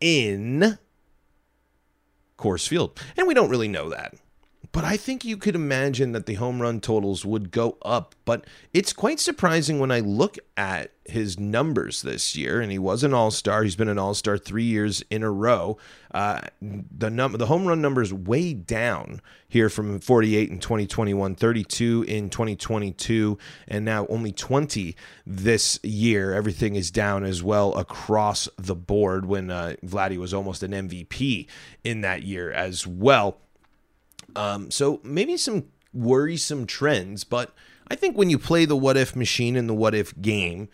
in 0.00 0.78
Coors 2.37 2.66
Field? 2.66 3.00
And 3.16 3.28
we 3.28 3.35
don't 3.35 3.50
really 3.50 3.68
know 3.68 3.88
that. 3.90 4.16
But 4.72 4.84
I 4.84 4.96
think 4.96 5.24
you 5.24 5.36
could 5.36 5.56
imagine 5.56 6.12
that 6.12 6.26
the 6.26 6.34
home 6.34 6.62
run 6.62 6.80
totals 6.80 7.24
would 7.24 7.50
go 7.50 7.76
up. 7.82 8.14
But 8.24 8.44
it's 8.72 8.92
quite 8.92 9.18
surprising 9.18 9.80
when 9.80 9.90
I 9.90 9.98
look 9.98 10.38
at 10.56 10.92
his 11.04 11.40
numbers 11.40 12.02
this 12.02 12.36
year, 12.36 12.60
and 12.60 12.70
he 12.70 12.78
was 12.78 13.02
an 13.02 13.12
All 13.12 13.32
Star. 13.32 13.64
He's 13.64 13.74
been 13.74 13.88
an 13.88 13.98
All 13.98 14.14
Star 14.14 14.38
three 14.38 14.64
years 14.64 15.02
in 15.10 15.24
a 15.24 15.30
row. 15.30 15.76
Uh, 16.12 16.42
the 16.60 17.10
num- 17.10 17.32
the 17.32 17.46
home 17.46 17.66
run 17.66 17.80
numbers 17.80 18.12
way 18.12 18.54
down 18.54 19.20
here 19.48 19.68
from 19.68 19.98
48 19.98 20.50
in 20.50 20.60
2021, 20.60 21.34
32 21.34 22.04
in 22.06 22.30
2022, 22.30 23.38
and 23.66 23.84
now 23.84 24.06
only 24.06 24.30
20 24.30 24.94
this 25.26 25.80
year. 25.82 26.32
Everything 26.32 26.76
is 26.76 26.92
down 26.92 27.24
as 27.24 27.42
well 27.42 27.74
across 27.74 28.48
the 28.56 28.76
board. 28.76 29.26
When 29.26 29.50
uh, 29.50 29.74
Vladdy 29.84 30.16
was 30.16 30.32
almost 30.32 30.62
an 30.62 30.70
MVP 30.70 31.48
in 31.82 32.02
that 32.02 32.22
year 32.22 32.52
as 32.52 32.86
well. 32.86 33.38
Um, 34.37 34.70
so 34.70 35.00
maybe 35.02 35.37
some 35.37 35.64
worrisome 35.92 36.66
trends, 36.66 37.25
but 37.25 37.54
I 37.88 37.96
think 37.96 38.16
when 38.16 38.30
you 38.30 38.38
play 38.38 38.64
the 38.64 38.76
what 38.76 38.96
if 38.96 39.16
machine 39.16 39.56
and 39.56 39.68
the 39.68 39.75
what 39.75 39.94
if 39.94 40.18
game, 40.20 40.68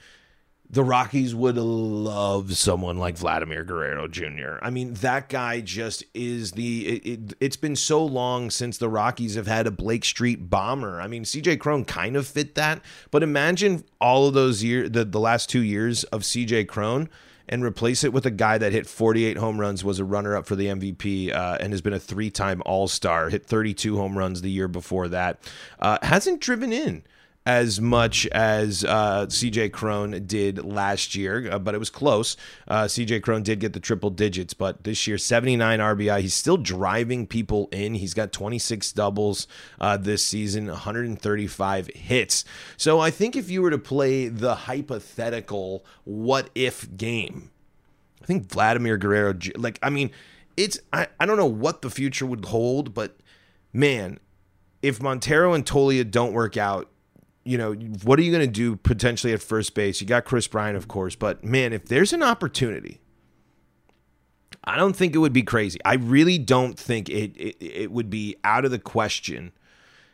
the 0.68 0.82
Rockies 0.82 1.34
would 1.34 1.56
love 1.56 2.56
someone 2.56 2.98
like 2.98 3.16
Vladimir 3.16 3.62
Guerrero 3.62 4.08
Jr. 4.08 4.58
I 4.62 4.70
mean, 4.70 4.94
that 4.94 5.28
guy 5.28 5.60
just 5.60 6.04
is 6.12 6.52
the. 6.52 6.88
It, 6.88 7.34
it, 7.40 7.42
has 7.52 7.56
been 7.56 7.76
so 7.76 8.04
long 8.04 8.50
since 8.50 8.76
the 8.76 8.88
Rockies 8.88 9.36
have 9.36 9.46
had 9.46 9.66
a 9.66 9.70
Blake 9.70 10.04
Street 10.04 10.50
bomber. 10.50 11.00
I 11.00 11.06
mean, 11.06 11.22
CJ 11.22 11.60
Cron 11.60 11.84
kind 11.84 12.16
of 12.16 12.26
fit 12.26 12.56
that, 12.56 12.82
but 13.10 13.22
imagine 13.22 13.84
all 14.00 14.26
of 14.26 14.34
those 14.34 14.64
years, 14.64 14.90
the, 14.90 15.04
the 15.04 15.20
last 15.20 15.48
two 15.48 15.62
years 15.62 16.04
of 16.04 16.22
CJ 16.22 16.66
Cron 16.66 17.08
and 17.48 17.62
replace 17.62 18.04
it 18.04 18.12
with 18.12 18.26
a 18.26 18.30
guy 18.30 18.58
that 18.58 18.72
hit 18.72 18.86
48 18.86 19.36
home 19.36 19.60
runs, 19.60 19.84
was 19.84 19.98
a 19.98 20.04
runner 20.04 20.36
up 20.36 20.46
for 20.46 20.56
the 20.56 20.66
MVP, 20.66 21.32
uh, 21.32 21.58
and 21.60 21.72
has 21.72 21.80
been 21.80 21.92
a 21.92 22.00
three 22.00 22.30
time 22.30 22.62
All 22.66 22.88
Star, 22.88 23.30
hit 23.30 23.46
32 23.46 23.96
home 23.96 24.16
runs 24.18 24.42
the 24.42 24.50
year 24.50 24.68
before 24.68 25.08
that. 25.08 25.38
Uh, 25.78 25.98
hasn't 26.02 26.40
driven 26.40 26.72
in 26.72 27.02
as 27.46 27.80
much 27.80 28.26
as 28.32 28.84
uh, 28.84 29.24
CJ 29.26 29.70
Cron 29.70 30.24
did 30.26 30.64
last 30.64 31.14
year, 31.14 31.48
uh, 31.52 31.60
but 31.60 31.76
it 31.76 31.78
was 31.78 31.90
close. 31.90 32.36
Uh, 32.66 32.84
CJ 32.84 33.22
Cron 33.22 33.44
did 33.44 33.60
get 33.60 33.72
the 33.72 33.78
triple 33.78 34.10
digits, 34.10 34.52
but 34.52 34.82
this 34.82 35.06
year, 35.06 35.16
79 35.16 35.78
RBI. 35.78 36.20
He's 36.20 36.34
still 36.34 36.56
driving 36.56 37.24
people 37.24 37.68
in. 37.70 37.94
He's 37.94 38.14
got 38.14 38.32
26 38.32 38.90
doubles 38.92 39.46
uh, 39.80 39.96
this 39.96 40.24
season, 40.24 40.66
135 40.66 41.86
hits. 41.94 42.44
So 42.76 42.98
I 42.98 43.12
think 43.12 43.36
if 43.36 43.48
you 43.48 43.62
were 43.62 43.70
to 43.70 43.78
play 43.78 44.26
the 44.26 44.54
hypothetical 44.56 45.84
what 46.02 46.50
if 46.56 46.96
game, 46.96 47.52
I 48.20 48.26
think 48.26 48.50
Vladimir 48.50 48.96
Guerrero, 48.96 49.38
like, 49.56 49.78
I 49.84 49.90
mean, 49.90 50.10
it's, 50.56 50.80
I, 50.92 51.06
I 51.20 51.26
don't 51.26 51.36
know 51.36 51.46
what 51.46 51.82
the 51.82 51.90
future 51.90 52.26
would 52.26 52.46
hold, 52.46 52.92
but 52.92 53.18
man, 53.72 54.18
if 54.82 55.00
Montero 55.00 55.54
and 55.54 55.64
Toglia 55.64 56.10
don't 56.10 56.32
work 56.32 56.56
out, 56.56 56.90
you 57.46 57.56
know, 57.56 57.74
what 58.02 58.18
are 58.18 58.22
you 58.22 58.32
going 58.32 58.44
to 58.44 58.52
do 58.52 58.76
potentially 58.76 59.32
at 59.32 59.40
first 59.40 59.74
base? 59.74 60.00
You 60.00 60.06
got 60.06 60.24
Kris 60.24 60.48
Bryant, 60.48 60.76
of 60.76 60.88
course, 60.88 61.14
but 61.14 61.44
man, 61.44 61.72
if 61.72 61.86
there's 61.86 62.12
an 62.12 62.22
opportunity, 62.22 63.00
I 64.64 64.76
don't 64.76 64.96
think 64.96 65.14
it 65.14 65.18
would 65.18 65.32
be 65.32 65.44
crazy. 65.44 65.78
I 65.84 65.94
really 65.94 66.38
don't 66.38 66.76
think 66.76 67.08
it, 67.08 67.36
it, 67.36 67.56
it 67.60 67.92
would 67.92 68.10
be 68.10 68.36
out 68.42 68.64
of 68.64 68.72
the 68.72 68.80
question 68.80 69.52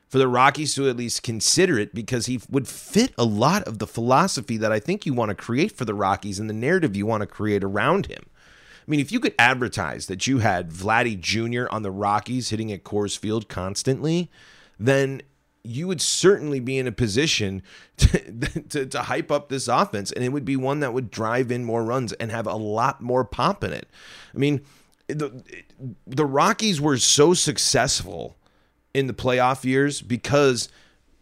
for 0.09 0.19
the 0.19 0.29
Rockies 0.29 0.75
to 0.75 0.91
at 0.91 0.97
least 0.97 1.23
consider 1.23 1.79
it 1.79 1.95
because 1.95 2.27
he 2.27 2.39
would 2.51 2.69
fit 2.69 3.15
a 3.17 3.25
lot 3.25 3.63
of 3.63 3.79
the 3.79 3.87
philosophy 3.87 4.59
that 4.59 4.71
I 4.71 4.79
think 4.79 5.07
you 5.07 5.15
want 5.15 5.31
to 5.31 5.35
create 5.35 5.73
for 5.73 5.87
the 5.87 5.95
Rockies 5.95 6.39
and 6.39 6.51
the 6.51 6.55
narrative 6.55 6.95
you 6.95 7.07
want 7.07 7.23
to 7.23 7.27
create 7.27 7.65
around 7.65 8.07
him. 8.07 8.27
I 8.87 8.91
mean, 8.91 9.01
if 9.01 9.11
you 9.11 9.21
could 9.21 9.35
advertise 9.39 10.09
that 10.09 10.27
you 10.27 10.41
had 10.41 10.71
Vladdy 10.71 11.19
Jr. 11.19 11.65
on 11.71 11.83
the 11.83 11.91
Rockies 11.91 12.51
hitting 12.51 12.71
at 12.71 12.85
Coors 12.85 13.17
Field 13.17 13.49
constantly, 13.49 14.31
then 14.79 15.23
you 15.65 15.87
would 15.87 16.01
certainly 16.01 16.61
be 16.61 16.79
in 16.79 16.87
a 16.87 16.93
position 16.93 17.63
to, 17.97 18.43
to, 18.69 18.87
to, 18.87 19.03
hype 19.03 19.31
up 19.31 19.49
this 19.49 19.69
offense, 19.69 20.11
and 20.11 20.25
it 20.25 20.31
would 20.31 20.45
be 20.45 20.57
one 20.57 20.81
that 20.81 20.93
would 20.93 21.11
drive 21.11 21.53
in 21.53 21.65
more 21.65 21.85
runs 21.85 22.13
and 22.15 22.31
have 22.31 22.47
a 22.47 22.57
lot 22.57 23.01
more 23.01 23.25
pop 23.25 23.63
in 23.63 23.73
it. 23.73 23.89
I 24.35 24.39
mean, 24.39 24.63
the, 25.07 25.43
the 26.07 26.27
Rockies 26.27 26.81
were 26.81 26.97
so 26.97 27.35
successful 27.35 28.37
in 28.95 29.07
the 29.07 29.15
playoff 29.15 29.65
years 29.65 30.03
because 30.03 30.69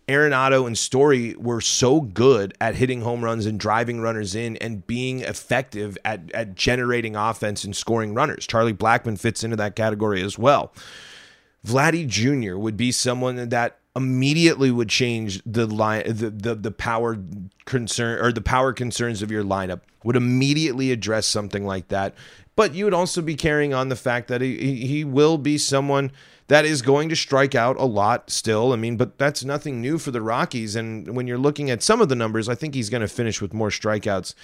Arenado 0.08 0.66
and 0.66 0.76
Story 0.76 1.34
were 1.36 1.60
so 1.60 2.00
good 2.00 2.54
at 2.60 2.74
hitting 2.74 3.02
home 3.02 3.22
runs 3.22 3.46
and 3.46 3.60
driving 3.60 4.00
runners 4.00 4.34
in 4.34 4.56
and 4.56 4.86
being 4.86 5.20
effective 5.20 5.96
at, 6.04 6.30
at 6.32 6.54
generating 6.54 7.14
offense 7.14 7.62
and 7.62 7.76
scoring 7.76 8.14
runners. 8.14 8.46
Charlie 8.46 8.74
Blackmon 8.74 9.18
fits 9.18 9.44
into 9.44 9.56
that 9.56 9.76
category 9.76 10.22
as 10.22 10.38
well. 10.38 10.72
Vladdy 11.64 12.06
Jr. 12.06 12.56
would 12.56 12.76
be 12.76 12.90
someone 12.90 13.48
that 13.50 13.79
immediately 13.96 14.70
would 14.70 14.88
change 14.88 15.42
the 15.44 15.66
line 15.66 16.04
the, 16.06 16.30
the 16.30 16.54
the 16.54 16.70
power 16.70 17.18
concern 17.64 18.24
or 18.24 18.32
the 18.32 18.40
power 18.40 18.72
concerns 18.72 19.20
of 19.20 19.30
your 19.30 19.42
lineup 19.42 19.80
would 20.04 20.16
immediately 20.16 20.92
address 20.92 21.26
something 21.26 21.64
like 21.64 21.88
that. 21.88 22.14
But 22.56 22.74
you 22.74 22.84
would 22.84 22.94
also 22.94 23.20
be 23.22 23.34
carrying 23.34 23.74
on 23.74 23.88
the 23.88 23.96
fact 23.96 24.28
that 24.28 24.40
he 24.40 24.86
he 24.86 25.04
will 25.04 25.38
be 25.38 25.58
someone 25.58 26.12
that 26.46 26.64
is 26.64 26.82
going 26.82 27.08
to 27.08 27.16
strike 27.16 27.54
out 27.54 27.76
a 27.78 27.84
lot 27.84 28.30
still. 28.30 28.72
I 28.72 28.76
mean 28.76 28.96
but 28.96 29.18
that's 29.18 29.44
nothing 29.44 29.80
new 29.80 29.98
for 29.98 30.12
the 30.12 30.22
rockies. 30.22 30.76
And 30.76 31.16
when 31.16 31.26
you're 31.26 31.38
looking 31.38 31.68
at 31.68 31.82
some 31.82 32.00
of 32.00 32.08
the 32.08 32.16
numbers 32.16 32.48
i 32.48 32.54
think 32.54 32.74
he's 32.74 32.90
going 32.90 33.02
to 33.02 33.08
finish 33.08 33.40
with 33.40 33.52
more 33.52 33.70
strikeouts. 33.70 34.34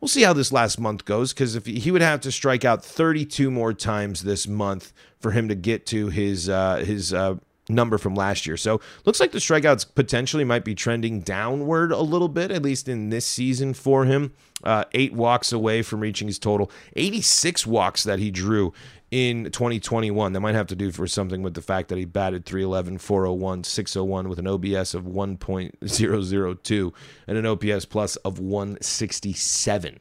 We'll 0.00 0.08
see 0.08 0.22
how 0.22 0.32
this 0.32 0.50
last 0.50 0.80
month 0.80 1.04
goes 1.04 1.32
because 1.32 1.54
if 1.54 1.66
he 1.66 1.90
would 1.92 2.02
have 2.02 2.20
to 2.22 2.32
strike 2.32 2.64
out 2.64 2.84
32 2.84 3.52
more 3.52 3.72
times 3.72 4.22
this 4.22 4.48
month 4.48 4.92
for 5.20 5.30
him 5.30 5.48
to 5.48 5.54
get 5.54 5.86
to 5.86 6.08
his 6.08 6.48
uh, 6.48 6.82
his 6.84 7.14
uh, 7.14 7.36
number 7.68 7.98
from 7.98 8.14
last 8.14 8.46
year. 8.46 8.56
So 8.56 8.80
looks 9.04 9.20
like 9.20 9.32
the 9.32 9.38
strikeouts 9.38 9.94
potentially 9.94 10.44
might 10.44 10.64
be 10.64 10.74
trending 10.74 11.20
downward 11.20 11.92
a 11.92 12.00
little 12.00 12.28
bit, 12.28 12.50
at 12.50 12.62
least 12.62 12.88
in 12.88 13.10
this 13.10 13.26
season 13.26 13.74
for 13.74 14.04
him. 14.04 14.32
Uh, 14.64 14.84
eight 14.92 15.12
walks 15.12 15.52
away 15.52 15.82
from 15.82 16.00
reaching 16.00 16.28
his 16.28 16.38
total, 16.38 16.70
86 16.94 17.66
walks 17.66 18.04
that 18.04 18.18
he 18.18 18.30
drew 18.30 18.72
in 19.10 19.44
2021. 19.44 20.32
That 20.32 20.40
might 20.40 20.54
have 20.54 20.68
to 20.68 20.76
do 20.76 20.90
for 20.90 21.06
something 21.06 21.42
with 21.42 21.54
the 21.54 21.62
fact 21.62 21.88
that 21.88 21.98
he 21.98 22.04
batted 22.04 22.44
311, 22.44 22.98
401, 22.98 23.64
601 23.64 24.28
with 24.28 24.38
an 24.38 24.46
OPS 24.46 24.94
of 24.94 25.04
1.002 25.04 26.92
and 27.26 27.38
an 27.38 27.46
OPS 27.46 27.84
plus 27.84 28.16
of 28.16 28.38
167. 28.38 30.00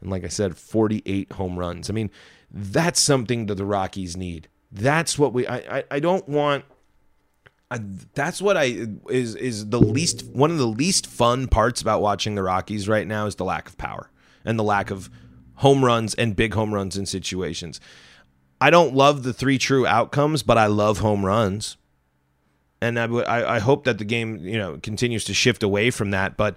And 0.00 0.10
like 0.10 0.24
I 0.24 0.28
said, 0.28 0.56
48 0.56 1.32
home 1.32 1.58
runs. 1.58 1.90
I 1.90 1.92
mean, 1.92 2.10
that's 2.50 3.00
something 3.00 3.46
that 3.46 3.56
the 3.56 3.66
Rockies 3.66 4.16
need. 4.16 4.48
That's 4.72 5.18
what 5.18 5.32
we. 5.32 5.46
I, 5.46 5.78
I, 5.78 5.84
I 5.90 6.00
don't 6.00 6.28
want 6.28 6.64
that's 8.14 8.42
what 8.42 8.56
I 8.56 8.86
is 9.08 9.36
is 9.36 9.68
the 9.68 9.80
least 9.80 10.24
one 10.26 10.50
of 10.50 10.58
the 10.58 10.66
least 10.66 11.06
fun 11.06 11.46
parts 11.46 11.80
about 11.80 12.02
watching 12.02 12.34
the 12.34 12.42
Rockies 12.42 12.88
right 12.88 13.06
now 13.06 13.26
is 13.26 13.36
the 13.36 13.44
lack 13.44 13.68
of 13.68 13.78
power 13.78 14.10
and 14.44 14.58
the 14.58 14.64
lack 14.64 14.90
of 14.90 15.08
home 15.56 15.84
runs 15.84 16.14
and 16.14 16.34
big 16.34 16.54
home 16.54 16.74
runs 16.74 16.96
in 16.96 17.06
situations. 17.06 17.80
I 18.60 18.70
don't 18.70 18.94
love 18.94 19.22
the 19.22 19.32
three 19.32 19.56
true 19.56 19.86
outcomes, 19.86 20.42
but 20.42 20.58
I 20.58 20.66
love 20.66 20.98
home 20.98 21.24
runs, 21.24 21.76
and 22.82 22.98
I, 22.98 23.56
I 23.56 23.58
hope 23.60 23.84
that 23.84 23.98
the 23.98 24.04
game 24.04 24.38
you 24.38 24.58
know 24.58 24.78
continues 24.82 25.24
to 25.24 25.34
shift 25.34 25.62
away 25.62 25.90
from 25.90 26.10
that. 26.10 26.36
But 26.36 26.56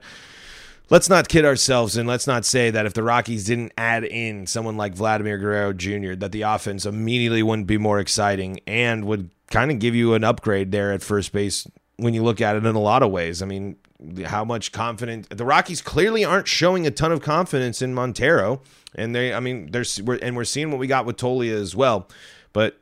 let's 0.90 1.10
not 1.10 1.28
kid 1.28 1.46
ourselves 1.46 1.96
and 1.96 2.08
let's 2.08 2.28
not 2.28 2.44
say 2.44 2.72
that 2.72 2.88
if 2.88 2.94
the 2.94 3.04
Rockies 3.04 3.46
didn't 3.46 3.72
add 3.78 4.04
in 4.04 4.48
someone 4.48 4.78
like 4.78 4.96
Vladimir 4.96 5.38
Guerrero 5.38 5.74
Jr., 5.74 6.16
that 6.16 6.32
the 6.32 6.42
offense 6.42 6.88
immediately 6.88 7.44
wouldn't 7.44 7.68
be 7.68 7.78
more 7.78 8.00
exciting 8.00 8.60
and 8.66 9.06
would 9.06 9.30
kind 9.54 9.70
of 9.70 9.78
give 9.78 9.94
you 9.94 10.16
an 10.16 10.24
upgrade 10.24 10.72
there 10.72 10.92
at 10.92 11.04
first 11.04 11.32
base 11.32 11.68
when 11.98 12.16
you 12.16 12.24
look 12.24 12.42
at 12.42 12.56
it 12.56 12.66
in 12.66 12.76
a 12.76 12.80
lot 12.80 13.04
of 13.04 13.12
ways. 13.12 13.44
I 13.44 13.46
mean, 13.46 13.78
how 14.26 14.44
much 14.44 14.72
confidence 14.72 15.28
the 15.30 15.46
Rockies 15.46 15.80
clearly 15.82 16.26
aren't 16.26 16.48
showing 16.48 16.88
a 16.88 16.92
ton 16.92 17.12
of 17.12 17.22
confidence 17.22 17.82
in 17.82 17.94
Montero, 17.94 18.62
and 18.96 19.16
they, 19.16 19.32
I 19.32 19.40
mean, 19.40 19.72
there's 19.72 20.00
and 20.00 20.36
we're 20.36 20.44
seeing 20.44 20.72
what 20.72 20.80
we 20.80 20.88
got 20.88 21.06
with 21.06 21.18
Toglia 21.18 21.54
as 21.54 21.76
well, 21.76 22.10
but. 22.52 22.80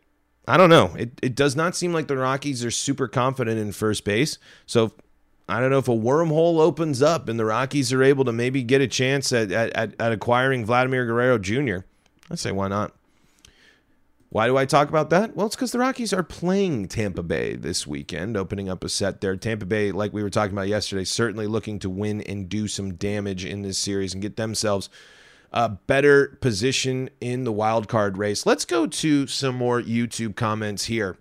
I 0.48 0.58
don't 0.58 0.72
know. 0.72 0.96
It, 0.98 1.12
it 1.22 1.36
does 1.36 1.56
not 1.56 1.76
seem 1.76 1.94
like 1.94 2.08
the 2.08 2.18
Rockies 2.18 2.66
are 2.66 2.72
super 2.72 3.08
confident 3.08 3.60
in 3.60 3.72
first 3.72 4.04
base. 4.04 4.40
So 4.66 4.92
I 5.48 5.60
don't 5.62 5.70
know 5.70 5.78
if 5.78 5.88
a 5.88 5.92
wormhole 5.92 6.60
opens 6.60 7.02
up 7.02 7.30
and 7.30 7.40
the 7.40 7.46
Rockies 7.46 7.94
are 7.94 8.02
able 8.02 8.26
to 8.26 8.34
maybe 8.34 8.64
get 8.64 8.82
a 8.82 8.88
chance 8.88 9.32
at, 9.32 9.52
at, 9.52 9.94
at 10.00 10.12
acquiring 10.12 10.66
Vladimir 10.66 11.06
Guerrero 11.06 11.38
Jr. 11.38 11.86
I 12.32 12.36
say 12.36 12.52
why 12.52 12.70
not? 12.70 12.92
Why 14.32 14.48
do 14.48 14.56
I 14.56 14.64
talk 14.64 14.88
about 14.88 15.10
that? 15.10 15.36
Well, 15.36 15.48
it's 15.48 15.58
because 15.58 15.74
the 15.74 15.80
Rockies 15.80 16.14
are 16.14 16.24
playing 16.24 16.88
Tampa 16.88 17.22
Bay 17.22 17.58
this 17.58 17.86
weekend, 17.86 18.38
opening 18.38 18.70
up 18.70 18.82
a 18.82 18.88
set 18.88 19.20
there. 19.20 19.36
Tampa 19.36 19.66
Bay, 19.66 19.92
like 19.92 20.14
we 20.14 20.24
were 20.24 20.30
talking 20.30 20.54
about 20.54 20.70
yesterday, 20.70 21.04
certainly 21.04 21.48
looking 21.48 21.80
to 21.80 21.90
win 21.90 22.22
and 22.22 22.48
do 22.48 22.70
some 22.70 22.94
damage 22.94 23.44
in 23.44 23.62
this 23.62 23.78
series 23.78 24.14
and 24.14 24.22
get 24.22 24.38
themselves 24.38 24.90
a 25.52 25.68
better 25.68 26.38
position 26.40 27.10
in 27.20 27.44
the 27.44 27.52
wild 27.52 27.90
card 27.90 28.18
race. 28.18 28.46
Let's 28.46 28.64
go 28.64 28.88
to 28.88 29.28
some 29.28 29.56
more 29.56 29.82
YouTube 29.82 30.38
comments 30.38 30.86
here. 30.86 31.18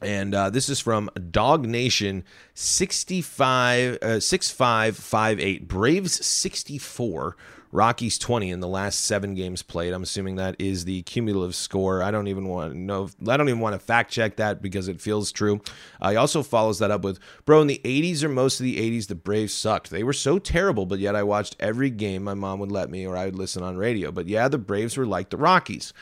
And 0.00 0.34
uh, 0.34 0.48
this 0.48 0.70
is 0.70 0.80
from 0.80 1.10
Dog 1.30 1.66
Nation 1.66 2.24
65, 2.54 3.98
uh, 4.00 4.18
6558. 4.18 5.68
Braves 5.68 6.24
64 6.24 7.36
Rockies 7.74 8.18
20 8.18 8.52
in 8.52 8.60
the 8.60 8.68
last 8.68 9.00
seven 9.00 9.34
games 9.34 9.64
played. 9.64 9.92
I'm 9.92 10.04
assuming 10.04 10.36
that 10.36 10.54
is 10.60 10.84
the 10.84 11.02
cumulative 11.02 11.56
score. 11.56 12.04
I 12.04 12.12
don't 12.12 12.28
even 12.28 12.46
want 12.46 12.72
to 12.72 12.78
know. 12.78 13.08
I 13.28 13.36
don't 13.36 13.48
even 13.48 13.60
want 13.60 13.74
to 13.74 13.80
fact 13.80 14.12
check 14.12 14.36
that 14.36 14.62
because 14.62 14.86
it 14.86 15.00
feels 15.00 15.32
true. 15.32 15.60
Uh, 16.00 16.10
he 16.10 16.16
also 16.16 16.44
follows 16.44 16.78
that 16.78 16.92
up 16.92 17.02
with, 17.02 17.18
bro, 17.44 17.60
in 17.62 17.66
the 17.66 17.80
80s 17.84 18.22
or 18.22 18.28
most 18.28 18.60
of 18.60 18.64
the 18.64 18.76
80s, 18.78 19.08
the 19.08 19.16
Braves 19.16 19.52
sucked. 19.52 19.90
They 19.90 20.04
were 20.04 20.12
so 20.12 20.38
terrible, 20.38 20.86
but 20.86 21.00
yet 21.00 21.16
I 21.16 21.24
watched 21.24 21.56
every 21.58 21.90
game 21.90 22.22
my 22.22 22.34
mom 22.34 22.60
would 22.60 22.70
let 22.70 22.90
me 22.90 23.04
or 23.04 23.16
I 23.16 23.24
would 23.24 23.34
listen 23.34 23.64
on 23.64 23.76
radio. 23.76 24.12
But 24.12 24.28
yeah, 24.28 24.46
the 24.46 24.56
Braves 24.56 24.96
were 24.96 25.04
like 25.04 25.30
the 25.30 25.36
Rockies. 25.36 25.92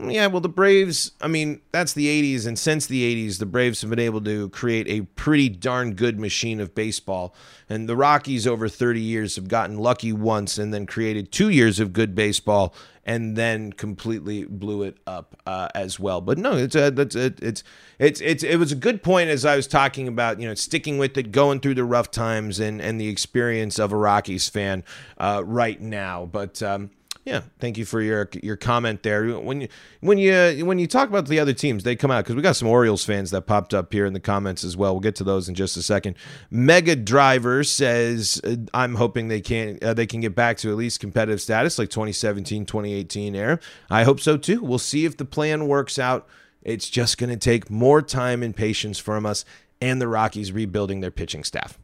Yeah, 0.00 0.28
well, 0.28 0.40
the 0.40 0.48
Braves, 0.48 1.12
I 1.20 1.26
mean, 1.26 1.60
that's 1.72 1.92
the 1.92 2.06
80s. 2.06 2.46
And 2.46 2.58
since 2.58 2.86
the 2.86 3.28
80s, 3.28 3.38
the 3.38 3.46
Braves 3.46 3.80
have 3.80 3.90
been 3.90 3.98
able 3.98 4.20
to 4.22 4.48
create 4.50 4.86
a 4.88 5.02
pretty 5.16 5.48
darn 5.48 5.94
good 5.94 6.20
machine 6.20 6.60
of 6.60 6.74
baseball. 6.74 7.34
And 7.68 7.88
the 7.88 7.96
Rockies, 7.96 8.46
over 8.46 8.68
30 8.68 9.00
years, 9.00 9.36
have 9.36 9.48
gotten 9.48 9.76
lucky 9.76 10.12
once 10.12 10.56
and 10.56 10.72
then 10.72 10.86
created 10.86 11.32
two 11.32 11.48
years 11.48 11.80
of 11.80 11.92
good 11.92 12.14
baseball 12.14 12.74
and 13.04 13.36
then 13.36 13.72
completely 13.72 14.44
blew 14.44 14.82
it 14.82 14.98
up 15.06 15.34
uh, 15.46 15.68
as 15.74 15.98
well. 15.98 16.20
But 16.20 16.38
no, 16.38 16.52
it's 16.52 16.76
a, 16.76 16.88
it's, 16.96 17.16
a, 17.16 17.34
it's, 17.40 17.64
it's, 17.98 18.20
it's, 18.20 18.42
it 18.44 18.56
was 18.56 18.70
a 18.70 18.76
good 18.76 19.02
point 19.02 19.30
as 19.30 19.44
I 19.44 19.56
was 19.56 19.66
talking 19.66 20.06
about, 20.06 20.40
you 20.40 20.46
know, 20.46 20.54
sticking 20.54 20.98
with 20.98 21.16
it, 21.16 21.32
going 21.32 21.58
through 21.58 21.74
the 21.74 21.84
rough 21.84 22.10
times 22.10 22.60
and, 22.60 22.80
and 22.80 23.00
the 23.00 23.08
experience 23.08 23.78
of 23.78 23.92
a 23.92 23.96
Rockies 23.96 24.48
fan 24.48 24.84
uh, 25.16 25.42
right 25.44 25.80
now. 25.80 26.26
But, 26.30 26.62
um, 26.62 26.90
yeah, 27.28 27.42
thank 27.58 27.76
you 27.76 27.84
for 27.84 28.00
your 28.00 28.26
your 28.42 28.56
comment 28.56 29.02
there. 29.02 29.38
When 29.38 29.60
you 29.60 29.68
when 30.00 30.16
you 30.16 30.64
when 30.64 30.78
you 30.78 30.86
talk 30.86 31.10
about 31.10 31.28
the 31.28 31.38
other 31.38 31.52
teams, 31.52 31.82
they 31.82 31.94
come 31.94 32.10
out 32.10 32.24
because 32.24 32.36
we 32.36 32.40
got 32.40 32.56
some 32.56 32.68
Orioles 32.68 33.04
fans 33.04 33.30
that 33.32 33.42
popped 33.42 33.74
up 33.74 33.92
here 33.92 34.06
in 34.06 34.14
the 34.14 34.20
comments 34.20 34.64
as 34.64 34.78
well. 34.78 34.94
We'll 34.94 35.00
get 35.00 35.14
to 35.16 35.24
those 35.24 35.46
in 35.46 35.54
just 35.54 35.76
a 35.76 35.82
second. 35.82 36.16
Mega 36.50 36.96
Driver 36.96 37.64
says, 37.64 38.40
uh, 38.44 38.56
"I'm 38.72 38.94
hoping 38.94 39.28
they 39.28 39.42
can 39.42 39.78
uh, 39.82 39.92
they 39.92 40.06
can 40.06 40.20
get 40.20 40.34
back 40.34 40.56
to 40.58 40.70
at 40.70 40.76
least 40.78 41.00
competitive 41.00 41.42
status 41.42 41.78
like 41.78 41.90
2017 41.90 42.64
2018 42.64 43.34
era. 43.34 43.60
I 43.90 44.04
hope 44.04 44.20
so 44.20 44.38
too. 44.38 44.62
We'll 44.62 44.78
see 44.78 45.04
if 45.04 45.18
the 45.18 45.26
plan 45.26 45.68
works 45.68 45.98
out. 45.98 46.26
It's 46.62 46.88
just 46.88 47.18
going 47.18 47.30
to 47.30 47.36
take 47.36 47.68
more 47.68 48.00
time 48.00 48.42
and 48.42 48.56
patience 48.56 48.98
from 48.98 49.26
us 49.26 49.44
and 49.82 50.00
the 50.00 50.08
Rockies 50.08 50.50
rebuilding 50.50 51.02
their 51.02 51.10
pitching 51.10 51.44
staff." 51.44 51.78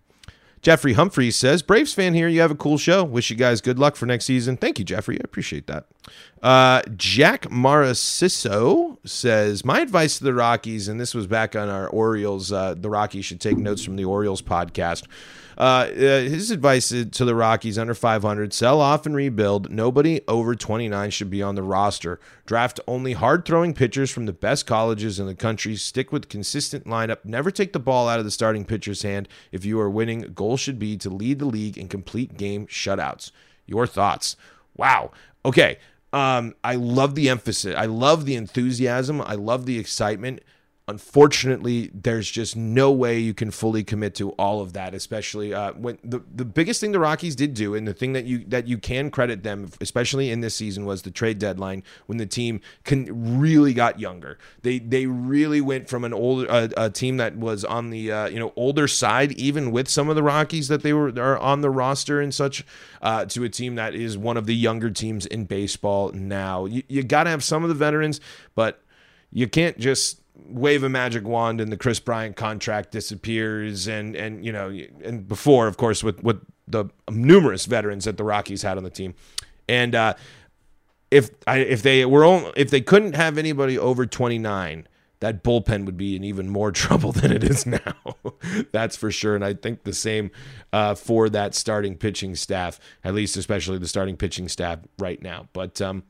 Jeffrey 0.65 0.95
Humphreys 0.95 1.37
says, 1.37 1.63
Braves 1.63 1.93
fan 1.93 2.15
here. 2.15 2.27
You 2.27 2.41
have 2.41 2.51
a 2.51 2.55
cool 2.55 2.79
show. 2.79 3.05
Wish 3.05 3.29
you 3.29 3.37
guys 3.37 3.61
good 3.61 3.79
luck 3.79 3.97
for 3.97 4.07
next 4.07 4.25
season. 4.25 4.57
Thank 4.57 4.79
you, 4.79 4.85
Jeffrey. 4.85 5.17
I 5.17 5.21
appreciate 5.23 5.67
that. 5.67 5.85
Uh, 6.43 6.81
Jack 6.97 7.43
Marasiso 7.51 8.97
says, 9.07 9.63
My 9.63 9.81
advice 9.81 10.17
to 10.19 10.25
the 10.25 10.33
Rockies, 10.33 10.89
and 10.89 10.99
this 10.99 11.15
was 11.15 11.27
back 11.27 11.55
on 11.55 11.69
our 11.69 11.87
Orioles, 11.89 12.51
uh, 12.51 12.73
the 12.73 12.89
Rockies 12.89 13.27
should 13.27 13.43
take 13.43 13.59
notes 13.59 13.85
from 13.85 13.97
the 13.97 14.07
Orioles 14.07 14.41
podcast. 14.41 15.07
Uh, 15.57 15.87
uh, 15.91 16.21
his 16.23 16.51
advice 16.51 16.89
to 16.89 17.25
the 17.25 17.35
Rockies 17.35 17.79
under 17.79 17.95
500 17.95 18.53
sell 18.53 18.81
off 18.81 19.07
and 19.07 19.15
rebuild. 19.15 19.71
Nobody 19.71 20.21
over 20.27 20.55
29 20.55 21.11
should 21.11 21.31
be 21.31 21.43
on 21.43 21.55
the 21.55 21.63
roster. 21.63 22.21
Draft 22.47 22.81
only 22.87 23.13
hard 23.13 23.45
throwing 23.45 23.75
pitchers 23.75 24.11
from 24.11 24.27
the 24.27 24.33
best 24.33 24.67
colleges 24.67 25.21
in 25.21 25.27
the 25.27 25.35
country. 25.35 25.77
Stick 25.77 26.13
with 26.13 26.29
consistent 26.29 26.87
lineup. 26.87 27.25
Never 27.25 27.51
take 27.51 27.73
the 27.73 27.79
ball 27.79 28.09
out 28.09 28.19
of 28.19 28.25
the 28.25 28.31
starting 28.31 28.65
pitcher's 28.65 29.03
hand. 29.03 29.29
If 29.53 29.65
you 29.65 29.79
are 29.81 29.91
winning, 29.91 30.33
goal 30.35 30.57
should 30.57 30.79
be 30.79 30.97
to 30.99 31.11
lead 31.11 31.39
the 31.39 31.47
league 31.47 31.79
in 31.79 31.89
complete 31.89 32.37
game 32.37 32.67
shutouts. 32.67 33.31
Your 33.67 33.87
thoughts? 33.87 34.37
Wow. 34.77 35.13
Okay. 35.45 35.79
Um, 36.13 36.55
I 36.63 36.77
love 36.77 37.17
the 37.17 37.29
emphasis. 37.29 37.75
I 37.77 37.87
love 37.87 38.25
the 38.25 38.37
enthusiasm. 38.37 39.21
I 39.21 39.35
love 39.35 39.67
the 39.67 39.79
excitement 39.79 40.43
unfortunately 40.87 41.91
there's 41.95 42.31
just 42.31 42.57
no 42.57 42.93
way 42.93 43.19
you 43.19 43.33
can 43.33 43.51
fully 43.51 43.83
commit 43.83 44.15
to 44.15 44.31
all 44.33 44.61
of 44.61 44.75
that 44.75 44.95
especially 44.95 45.55
uh, 45.55 45.73
when 45.73 45.99
the, 46.05 46.21
the 46.35 46.45
biggest 46.45 46.81
thing 46.81 46.93
the 46.93 47.01
rockies 47.01 47.35
did 47.35 47.55
do 47.55 47.75
and 47.75 47.89
the 47.89 47.95
thing 47.95 48.13
that 48.13 48.27
you 48.27 48.45
that 48.47 48.69
you 48.69 48.77
can 48.77 49.11
credit 49.11 49.43
them 49.43 49.71
especially 49.81 50.31
in 50.31 50.41
this 50.41 50.55
season 50.55 50.85
was 50.85 51.03
the 51.03 51.11
trade 51.11 51.39
deadline 51.39 51.83
when 52.07 52.19
the 52.19 52.27
team 52.27 52.61
can 52.85 53.41
really 53.41 53.73
got 53.73 53.99
younger. 53.99 54.39
They 54.63 54.79
they 54.79 55.07
really 55.07 55.61
went 55.61 55.89
from 55.89 56.05
an 56.05 56.13
old 56.13 56.47
uh, 56.49 56.69
a 56.77 56.91
team 56.91 57.17
that 57.17 57.37
was 57.37 57.65
on 57.65 57.91
the 57.91 58.13
uh, 58.13 58.29
you 58.29 58.39
know 58.39 58.53
older 58.57 58.87
side 58.87 59.33
even 59.33 59.71
with 59.71 59.89
some 59.89 60.09
of 60.11 60.17
the 60.17 60.23
rockies 60.23 60.69
that 60.69 60.83
they 60.83 60.93
were 60.93 61.09
are 61.19 61.39
on 61.39 61.63
the 61.63 61.71
roster 61.71 62.21
and 62.21 62.35
such 62.35 62.65
uh, 63.01 63.25
to 63.27 63.45
a 63.45 63.49
team 63.49 63.77
that 63.77 63.95
is 63.95 64.19
one 64.19 64.37
of 64.37 64.47
the 64.47 64.55
younger 64.55 64.91
teams 64.91 65.25
in 65.27 65.45
baseball 65.47 66.11
now. 66.13 66.67
You, 66.67 66.83
you 66.89 67.03
got 67.03 67.25
to 67.25 67.31
have 67.31 67.43
some 67.43 67.63
of 67.63 67.69
the 67.71 67.75
veterans 67.75 68.21
but 68.55 68.83
you 69.33 69.49
can't 69.49 69.79
just 69.79 70.21
wave 70.37 70.83
a 70.83 70.89
magic 70.89 71.25
wand 71.25 71.61
and 71.61 71.71
the 71.71 71.77
Kris 71.77 72.01
Bryant 72.01 72.37
contract 72.37 72.91
disappears 72.91 73.87
and 73.87 74.17
and 74.17 74.45
you 74.45 74.53
know 74.53 74.69
and 75.05 75.27
before 75.29 75.67
of 75.67 75.77
course 75.77 76.03
with 76.03 76.23
with 76.23 76.41
the 76.67 76.87
numerous 77.11 77.67
veterans 77.67 78.05
that 78.05 78.17
the 78.17 78.25
Rockies 78.25 78.63
had 78.63 78.77
on 78.77 78.85
the 78.85 78.91
team 78.91 79.15
and 79.69 79.95
uh, 79.95 80.15
if 81.11 81.31
I, 81.47 81.59
if 81.59 81.83
they 81.83 82.05
were 82.05 82.25
only, 82.25 82.53
if 82.57 82.71
they 82.71 82.81
couldn't 82.81 83.15
have 83.15 83.39
anybody 83.39 83.79
over 83.79 84.07
29 84.07 84.89
that 85.21 85.43
bullpen 85.43 85.87
would 85.87 85.97
be 85.97 86.17
in 86.17 86.23
even 86.23 86.51
more 86.51 86.71
trouble 86.85 87.11
than 87.11 87.33
it 87.33 87.43
is 87.43 87.65
now. 87.65 87.95
That's 88.73 88.95
for 88.95 89.11
sure. 89.11 89.35
And 89.35 89.43
I 89.43 89.55
think 89.55 89.85
the 89.85 89.95
same 89.95 90.31
uh, 90.73 90.95
for 90.95 91.31
that 91.31 91.55
starting 91.55 91.97
pitching 91.97 92.35
staff, 92.35 92.79
at 93.03 93.15
least 93.15 93.37
especially 93.37 93.79
the 93.79 93.89
starting 93.89 94.19
pitching 94.19 94.49
staff 94.49 94.81
right 94.99 95.23
now. 95.23 95.49
But 95.55 95.81
um, 95.81 96.03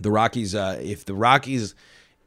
the 0.00 0.12
Rockies, 0.12 0.54
uh, 0.54 0.78
if 0.80 1.04
the 1.04 1.14
Rockies 1.14 1.74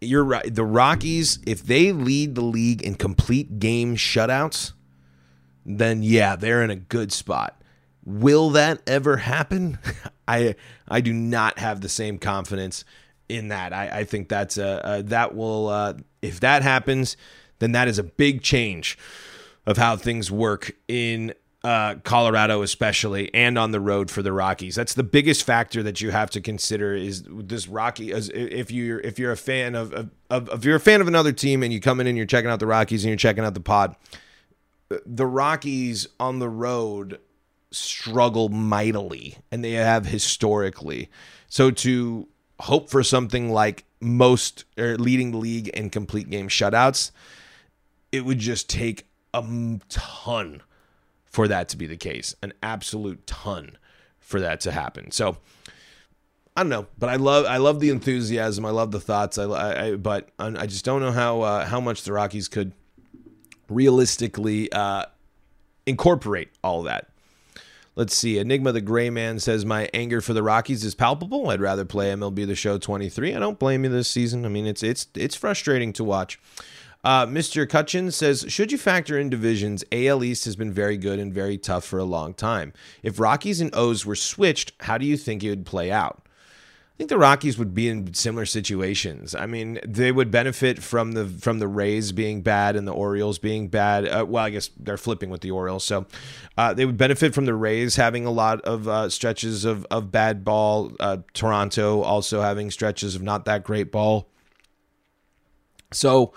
you're 0.01 0.23
right. 0.23 0.53
The 0.53 0.65
Rockies, 0.65 1.39
if 1.45 1.63
they 1.63 1.91
lead 1.91 2.35
the 2.35 2.41
league 2.41 2.81
in 2.81 2.95
complete 2.95 3.59
game 3.59 3.95
shutouts, 3.95 4.73
then 5.65 6.01
yeah, 6.01 6.35
they're 6.35 6.63
in 6.63 6.71
a 6.71 6.75
good 6.75 7.13
spot. 7.13 7.61
Will 8.03 8.49
that 8.51 8.81
ever 8.87 9.17
happen? 9.17 9.77
I 10.27 10.55
I 10.87 11.01
do 11.01 11.13
not 11.13 11.59
have 11.59 11.81
the 11.81 11.89
same 11.89 12.17
confidence 12.17 12.83
in 13.29 13.49
that. 13.49 13.73
I, 13.73 13.99
I 13.99 14.03
think 14.03 14.27
that's 14.27 14.57
a, 14.57 14.81
a 14.83 15.03
that 15.03 15.35
will 15.35 15.69
uh, 15.69 15.93
if 16.21 16.39
that 16.39 16.63
happens, 16.63 17.15
then 17.59 17.73
that 17.73 17.87
is 17.87 17.99
a 17.99 18.03
big 18.03 18.41
change 18.41 18.97
of 19.67 19.77
how 19.77 19.95
things 19.95 20.31
work 20.31 20.75
in 20.87 21.33
uh, 21.63 21.95
Colorado, 22.03 22.63
especially, 22.63 23.31
and 23.33 23.57
on 23.57 23.71
the 23.71 23.79
road 23.79 24.09
for 24.09 24.21
the 24.21 24.33
Rockies. 24.33 24.75
That's 24.75 24.95
the 24.95 25.03
biggest 25.03 25.43
factor 25.43 25.83
that 25.83 26.01
you 26.01 26.09
have 26.09 26.29
to 26.31 26.41
consider. 26.41 26.95
Is 26.95 27.23
this 27.27 27.67
Rocky? 27.67 28.11
As 28.11 28.29
if 28.33 28.71
you're 28.71 28.99
if 28.99 29.19
you're 29.19 29.31
a 29.31 29.37
fan 29.37 29.75
of, 29.75 29.93
of, 29.93 30.09
of 30.29 30.49
if 30.49 30.65
you're 30.65 30.77
a 30.77 30.79
fan 30.79 31.01
of 31.01 31.07
another 31.07 31.31
team 31.31 31.61
and 31.61 31.71
you 31.71 31.79
come 31.79 31.99
in 31.99 32.07
and 32.07 32.17
you're 32.17 32.25
checking 32.25 32.49
out 32.49 32.59
the 32.59 32.67
Rockies 32.67 33.03
and 33.03 33.09
you're 33.09 33.17
checking 33.17 33.43
out 33.43 33.53
the 33.53 33.59
pod, 33.59 33.95
the 35.05 35.25
Rockies 35.25 36.07
on 36.19 36.39
the 36.39 36.49
road 36.49 37.19
struggle 37.69 38.49
mightily, 38.49 39.37
and 39.51 39.63
they 39.63 39.73
have 39.73 40.07
historically. 40.07 41.09
So 41.47 41.69
to 41.71 42.27
hope 42.59 42.89
for 42.89 43.03
something 43.03 43.51
like 43.51 43.85
most 43.99 44.65
or 44.79 44.97
leading 44.97 45.31
the 45.31 45.37
league 45.37 45.67
in 45.69 45.91
complete 45.91 46.29
game 46.29 46.49
shutouts, 46.49 47.11
it 48.11 48.25
would 48.25 48.39
just 48.39 48.67
take 48.67 49.07
a 49.33 49.43
ton 49.89 50.63
for 51.31 51.47
that 51.47 51.69
to 51.69 51.77
be 51.77 51.87
the 51.87 51.97
case, 51.97 52.35
an 52.43 52.53
absolute 52.61 53.25
ton 53.25 53.77
for 54.19 54.39
that 54.39 54.59
to 54.61 54.71
happen. 54.71 55.11
So 55.11 55.37
I 56.55 56.63
don't 56.63 56.69
know, 56.69 56.87
but 56.99 57.09
I 57.09 57.15
love 57.15 57.45
I 57.45 57.57
love 57.57 57.79
the 57.79 57.89
enthusiasm. 57.89 58.65
I 58.65 58.71
love 58.71 58.91
the 58.91 58.99
thoughts. 58.99 59.37
I, 59.37 59.45
I 59.87 59.95
but 59.95 60.29
I 60.37 60.67
just 60.67 60.85
don't 60.85 61.01
know 61.01 61.11
how 61.11 61.41
uh, 61.41 61.65
how 61.65 61.79
much 61.79 62.03
the 62.03 62.13
Rockies 62.13 62.47
could 62.47 62.73
realistically 63.69 64.71
uh, 64.71 65.05
incorporate 65.85 66.49
all 66.63 66.83
that. 66.83 67.07
Let's 67.95 68.15
see. 68.15 68.37
Enigma 68.37 68.71
the 68.71 68.81
Gray 68.81 69.09
Man 69.09 69.39
says 69.39 69.65
my 69.65 69.89
anger 69.93 70.21
for 70.21 70.33
the 70.33 70.43
Rockies 70.43 70.83
is 70.83 70.95
palpable. 70.95 71.49
I'd 71.49 71.61
rather 71.61 71.85
play 71.85 72.11
MLB 72.11 72.47
The 72.47 72.55
Show 72.55 72.77
23. 72.77 73.35
I 73.35 73.39
don't 73.39 73.59
blame 73.59 73.83
you 73.83 73.89
this 73.89 74.09
season. 74.09 74.45
I 74.45 74.49
mean, 74.49 74.65
it's 74.65 74.83
it's 74.83 75.07
it's 75.15 75.35
frustrating 75.35 75.93
to 75.93 76.03
watch. 76.03 76.39
Uh, 77.03 77.25
Mr. 77.25 77.67
Cutchin 77.67 78.11
says, 78.11 78.45
should 78.47 78.71
you 78.71 78.77
factor 78.77 79.17
in 79.17 79.29
divisions, 79.29 79.83
AL 79.91 80.23
East 80.23 80.45
has 80.45 80.55
been 80.55 80.71
very 80.71 80.97
good 80.97 81.19
and 81.19 81.33
very 81.33 81.57
tough 81.57 81.83
for 81.83 81.97
a 81.97 82.03
long 82.03 82.33
time. 82.33 82.73
If 83.01 83.19
Rockies 83.19 83.59
and 83.59 83.73
O's 83.73 84.05
were 84.05 84.15
switched, 84.15 84.73
how 84.81 84.97
do 84.97 85.05
you 85.05 85.17
think 85.17 85.43
it 85.43 85.49
would 85.49 85.65
play 85.65 85.91
out? 85.91 86.21
I 86.93 86.97
think 87.01 87.09
the 87.09 87.17
Rockies 87.17 87.57
would 87.57 87.73
be 87.73 87.89
in 87.89 88.13
similar 88.13 88.45
situations. 88.45 89.33
I 89.33 89.47
mean, 89.47 89.79
they 89.83 90.11
would 90.11 90.29
benefit 90.29 90.83
from 90.83 91.13
the 91.13 91.25
from 91.25 91.57
the 91.57 91.67
Rays 91.67 92.11
being 92.11 92.43
bad 92.43 92.75
and 92.75 92.87
the 92.87 92.93
Orioles 92.93 93.39
being 93.39 93.69
bad. 93.69 94.07
Uh, 94.07 94.23
well, 94.27 94.45
I 94.45 94.51
guess 94.51 94.69
they're 94.77 94.97
flipping 94.97 95.31
with 95.31 95.41
the 95.41 95.49
Orioles, 95.49 95.83
so 95.83 96.05
uh, 96.59 96.75
they 96.75 96.85
would 96.85 96.97
benefit 96.97 97.33
from 97.33 97.45
the 97.45 97.55
Rays 97.55 97.95
having 97.95 98.27
a 98.27 98.29
lot 98.29 98.61
of 98.61 98.87
uh, 98.87 99.09
stretches 99.09 99.65
of 99.65 99.87
of 99.89 100.11
bad 100.11 100.45
ball. 100.45 100.91
Uh, 100.99 101.17
Toronto 101.33 102.03
also 102.03 102.41
having 102.41 102.69
stretches 102.69 103.15
of 103.15 103.23
not 103.23 103.45
that 103.45 103.63
great 103.63 103.91
ball. 103.91 104.27
So 105.91 106.33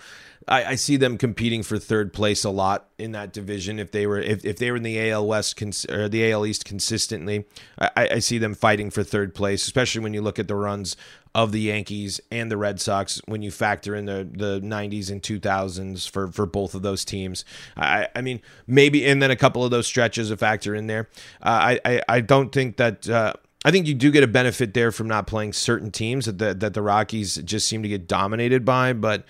I, 0.46 0.64
I, 0.64 0.74
see 0.74 0.96
them 0.96 1.16
competing 1.18 1.62
for 1.62 1.78
third 1.78 2.12
place 2.12 2.44
a 2.44 2.50
lot 2.50 2.88
in 2.98 3.12
that 3.12 3.33
division. 3.33 3.78
If 3.78 3.92
they 3.92 4.07
were 4.07 4.18
if, 4.18 4.44
if 4.44 4.59
they 4.59 4.70
were 4.70 4.76
in 4.76 4.83
the 4.83 5.11
AL 5.11 5.26
West 5.26 5.57
cons- 5.57 5.87
or 5.87 6.09
the 6.09 6.30
AL 6.30 6.46
East 6.46 6.64
consistently, 6.64 7.46
I, 7.78 8.09
I 8.12 8.18
see 8.18 8.38
them 8.38 8.54
fighting 8.54 8.90
for 8.90 9.02
third 9.02 9.35
place, 9.35 9.62
especially 9.64 10.02
when 10.02 10.14
you 10.14 10.22
look 10.22 10.38
at 10.38 10.48
the 10.48 10.54
runs 10.54 10.96
of 11.35 11.50
the 11.50 11.61
Yankees 11.61 12.20
and 12.30 12.50
the 12.50 12.57
Red 12.57 12.80
Sox 12.80 13.20
when 13.26 13.42
you 13.42 13.50
factor 13.50 13.94
in 13.94 14.04
the, 14.04 14.28
the 14.30 14.61
90s 14.61 15.11
and 15.11 15.20
2000s 15.20 16.09
for, 16.09 16.28
for 16.28 16.46
both 16.46 16.74
of 16.74 16.83
those 16.83 17.04
teams. 17.04 17.44
I, 17.76 18.07
I 18.14 18.20
mean, 18.20 18.40
maybe, 18.68 19.04
and 19.04 19.20
then 19.20 19.33
a 19.33 19.37
couple 19.37 19.64
of 19.64 19.72
those 19.72 19.87
stretches 19.87 20.30
a 20.30 20.37
factor 20.37 20.74
in 20.74 20.87
there. 20.87 21.09
Uh, 21.42 21.76
I, 21.76 21.80
I, 21.85 22.02
I 22.09 22.20
don't 22.20 22.52
think 22.52 22.76
that. 22.76 23.09
Uh, 23.09 23.35
I 23.66 23.70
think 23.70 23.87
you 23.87 23.94
do 23.94 24.11
get 24.11 24.22
a 24.22 24.26
benefit 24.26 24.74
there 24.74 24.92
from 24.92 25.09
not 25.09 25.26
playing 25.26 25.54
certain 25.54 25.90
teams 25.90 26.26
that 26.26 26.37
the, 26.37 26.52
that 26.52 26.74
the 26.74 26.83
Rockies 26.83 27.37
just 27.37 27.66
seem 27.66 27.83
to 27.83 27.88
get 27.88 28.07
dominated 28.07 28.62
by, 28.62 28.92
but 28.92 29.24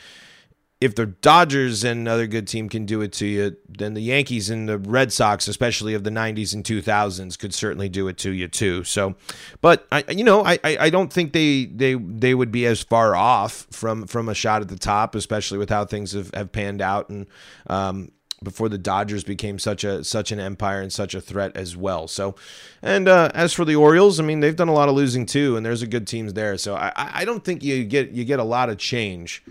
if 0.81 0.95
the 0.95 1.07
Dodgers 1.07 1.85
and 1.85 2.01
another 2.01 2.27
good 2.27 2.47
team 2.47 2.69
can 2.69 2.85
do 2.85 3.01
it 3.01 3.13
to 3.15 3.27
you, 3.27 3.57
then 3.69 3.95
the 3.95 4.03
Yankees 4.03 4.51
and 4.51 4.69
the 4.69 4.79
Red 4.79 5.13
Sox, 5.13 5.49
especially 5.49 5.95
of 5.95 6.05
the 6.05 6.11
90s 6.11 6.53
and 6.53 6.65
2000s, 6.65 7.39
could 7.39 7.55
certainly 7.55 7.89
do 7.89 8.09
it 8.09 8.19
to 8.19 8.31
you 8.31 8.49
too. 8.49 8.85
So, 8.85 9.15
but 9.61 9.87
I, 9.91 10.05
you 10.09 10.25
know, 10.25 10.45
I, 10.45 10.59
I 10.63 10.91
don't 10.91 11.13
think 11.13 11.33
they 11.33 11.67
they 11.67 11.95
they 11.95 12.35
would 12.35 12.51
be 12.51 12.67
as 12.67 12.83
far 12.83 13.15
off 13.17 13.67
from 13.71 14.07
from 14.07 14.29
a 14.29 14.35
shot 14.35 14.63
at 14.63 14.69
the 14.69 14.79
top, 14.79 15.15
especially 15.15 15.59
with 15.59 15.71
how 15.71 15.85
things 15.85 16.13
have, 16.13 16.35
have 16.35 16.53
panned 16.53 16.83
out 16.83 17.09
and 17.09 17.27
um, 17.69 18.11
before 18.43 18.69
the 18.69 18.79
Dodgers 18.79 19.25
became 19.25 19.59
such 19.59 19.85
a 19.85 20.05
such 20.05 20.31
an 20.31 20.39
empire 20.39 20.81
and 20.83 20.93
such 20.93 21.15
a 21.15 21.21
threat 21.21 21.57
as 21.57 21.77
well. 21.77 22.07
So, 22.07 22.35
and 22.83 23.09
uh, 23.09 23.31
as 23.35 23.53
for 23.53 23.65
the 23.65 23.77
Orioles, 23.77 24.21
I 24.21 24.23
mean 24.23 24.41
they've 24.41 24.55
done 24.55 24.69
a 24.69 24.75
lot 24.75 24.89
of 24.89 24.95
losing 24.95 25.25
too, 25.25 25.57
and 25.57 25.65
there's 25.65 25.83
a 25.83 25.87
good 25.87 26.07
teams 26.07 26.35
there. 26.35 26.59
So 26.59 26.75
I, 26.77 26.93
I 26.97 27.25
don't 27.25 27.43
think 27.43 27.63
you 27.63 27.85
get 27.85 28.11
you 28.11 28.25
get 28.25 28.39
a 28.39 28.45
lot 28.45 28.69
of 28.69 28.77
change 28.77 29.43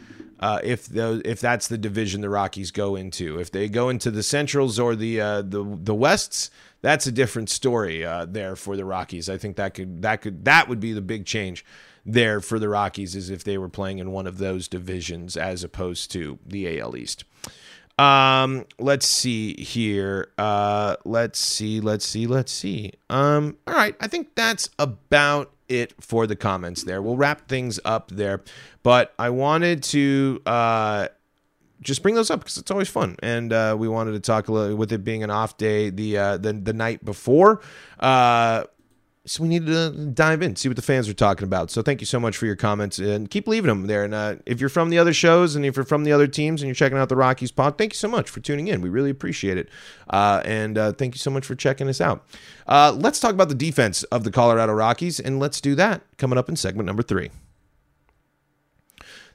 uh, 0.43 0.59
if 0.61 0.87
the, 0.87 1.21
if 1.23 1.39
that's 1.39 1.69
the 1.69 1.77
division 1.77 2.19
the 2.19 2.29
Rockies 2.29 2.69
go 2.71 2.97
into. 2.97 3.39
If 3.39 3.49
they 3.49 3.69
go 3.69 3.87
into 3.87 4.11
the 4.11 4.21
Centrals 4.21 4.77
or 4.77 4.93
the 4.93 5.21
uh, 5.21 5.41
the 5.41 5.63
the 5.63 5.95
Wests, 5.95 6.51
that's 6.81 7.07
a 7.07 7.13
different 7.13 7.49
story 7.49 8.03
uh, 8.03 8.25
there 8.25 8.57
for 8.57 8.75
the 8.75 8.83
Rockies. 8.83 9.29
I 9.29 9.37
think 9.37 9.55
that 9.55 9.73
could 9.73 10.01
that 10.01 10.21
could 10.21 10.43
that 10.43 10.67
would 10.67 10.81
be 10.81 10.91
the 10.91 11.01
big 11.01 11.25
change 11.25 11.63
there 12.05 12.41
for 12.41 12.59
the 12.59 12.67
Rockies 12.67 13.15
is 13.15 13.29
if 13.29 13.45
they 13.45 13.57
were 13.57 13.69
playing 13.69 13.99
in 13.99 14.11
one 14.11 14.27
of 14.27 14.37
those 14.37 14.67
divisions 14.67 15.37
as 15.37 15.63
opposed 15.63 16.11
to 16.11 16.37
the 16.45 16.77
AL 16.77 16.97
East. 16.97 17.23
Um, 17.97 18.65
let's 18.79 19.07
see 19.07 19.53
here. 19.53 20.27
Uh, 20.37 20.97
let's 21.05 21.39
see, 21.39 21.79
let's 21.79 22.05
see, 22.05 22.27
let's 22.27 22.51
see. 22.51 22.91
Um, 23.09 23.55
all 23.65 23.75
right, 23.75 23.95
I 24.01 24.07
think 24.07 24.35
that's 24.35 24.69
about 24.77 25.52
it 25.69 25.93
for 26.01 26.27
the 26.27 26.35
comments 26.35 26.83
there. 26.83 27.01
We'll 27.01 27.17
wrap 27.17 27.47
things 27.47 27.79
up 27.85 28.09
there, 28.11 28.41
but 28.83 29.13
I 29.17 29.29
wanted 29.29 29.83
to 29.83 30.41
uh, 30.45 31.07
just 31.81 32.01
bring 32.01 32.15
those 32.15 32.29
up 32.31 32.39
because 32.39 32.57
it's 32.57 32.71
always 32.71 32.89
fun, 32.89 33.15
and 33.21 33.51
uh, 33.53 33.75
we 33.77 33.87
wanted 33.87 34.13
to 34.13 34.19
talk 34.19 34.47
a 34.47 34.51
little 34.51 34.75
with 34.75 34.91
it 34.91 35.03
being 35.03 35.23
an 35.23 35.29
off 35.29 35.57
day 35.57 35.89
the 35.89 36.17
uh, 36.17 36.37
the 36.37 36.53
the 36.53 36.73
night 36.73 37.03
before. 37.05 37.61
Uh, 37.99 38.63
so 39.25 39.41
we 39.41 39.47
need 39.47 39.65
to 39.67 39.89
dive 39.89 40.41
in, 40.41 40.55
see 40.57 40.67
what 40.67 40.75
the 40.75 40.81
fans 40.81 41.07
are 41.07 41.13
talking 41.13 41.45
about. 41.45 41.71
So 41.71 41.81
thank 41.81 42.01
you 42.01 42.05
so 42.05 42.19
much 42.19 42.35
for 42.35 42.45
your 42.45 42.57
comments 42.57 42.99
and 42.99 43.29
keep 43.29 43.47
leaving 43.47 43.69
them 43.69 43.87
there. 43.87 44.03
And 44.03 44.13
uh, 44.13 44.35
if 44.45 44.59
you're 44.59 44.69
from 44.69 44.89
the 44.89 44.97
other 44.97 45.13
shows 45.13 45.55
and 45.55 45.65
if 45.65 45.77
you're 45.77 45.85
from 45.85 46.03
the 46.03 46.11
other 46.11 46.27
teams 46.27 46.61
and 46.61 46.67
you're 46.67 46.75
checking 46.75 46.97
out 46.97 47.07
the 47.07 47.15
Rockies 47.15 47.51
pod, 47.51 47.77
thank 47.77 47.93
you 47.93 47.97
so 47.97 48.09
much 48.09 48.29
for 48.29 48.41
tuning 48.41 48.67
in. 48.67 48.81
We 48.81 48.89
really 48.89 49.09
appreciate 49.09 49.57
it. 49.57 49.69
Uh, 50.09 50.41
and 50.43 50.77
uh, 50.77 50.91
thank 50.91 51.15
you 51.15 51.19
so 51.19 51.31
much 51.31 51.45
for 51.45 51.55
checking 51.55 51.87
us 51.87 52.01
out. 52.01 52.25
Uh, 52.67 52.91
let's 52.97 53.21
talk 53.21 53.33
about 53.33 53.47
the 53.47 53.55
defense 53.55 54.03
of 54.03 54.25
the 54.25 54.31
Colorado 54.31 54.73
Rockies, 54.73 55.21
and 55.21 55.39
let's 55.39 55.61
do 55.61 55.73
that 55.75 56.01
coming 56.17 56.37
up 56.37 56.49
in 56.49 56.57
segment 56.57 56.85
number 56.85 57.03
three. 57.03 57.31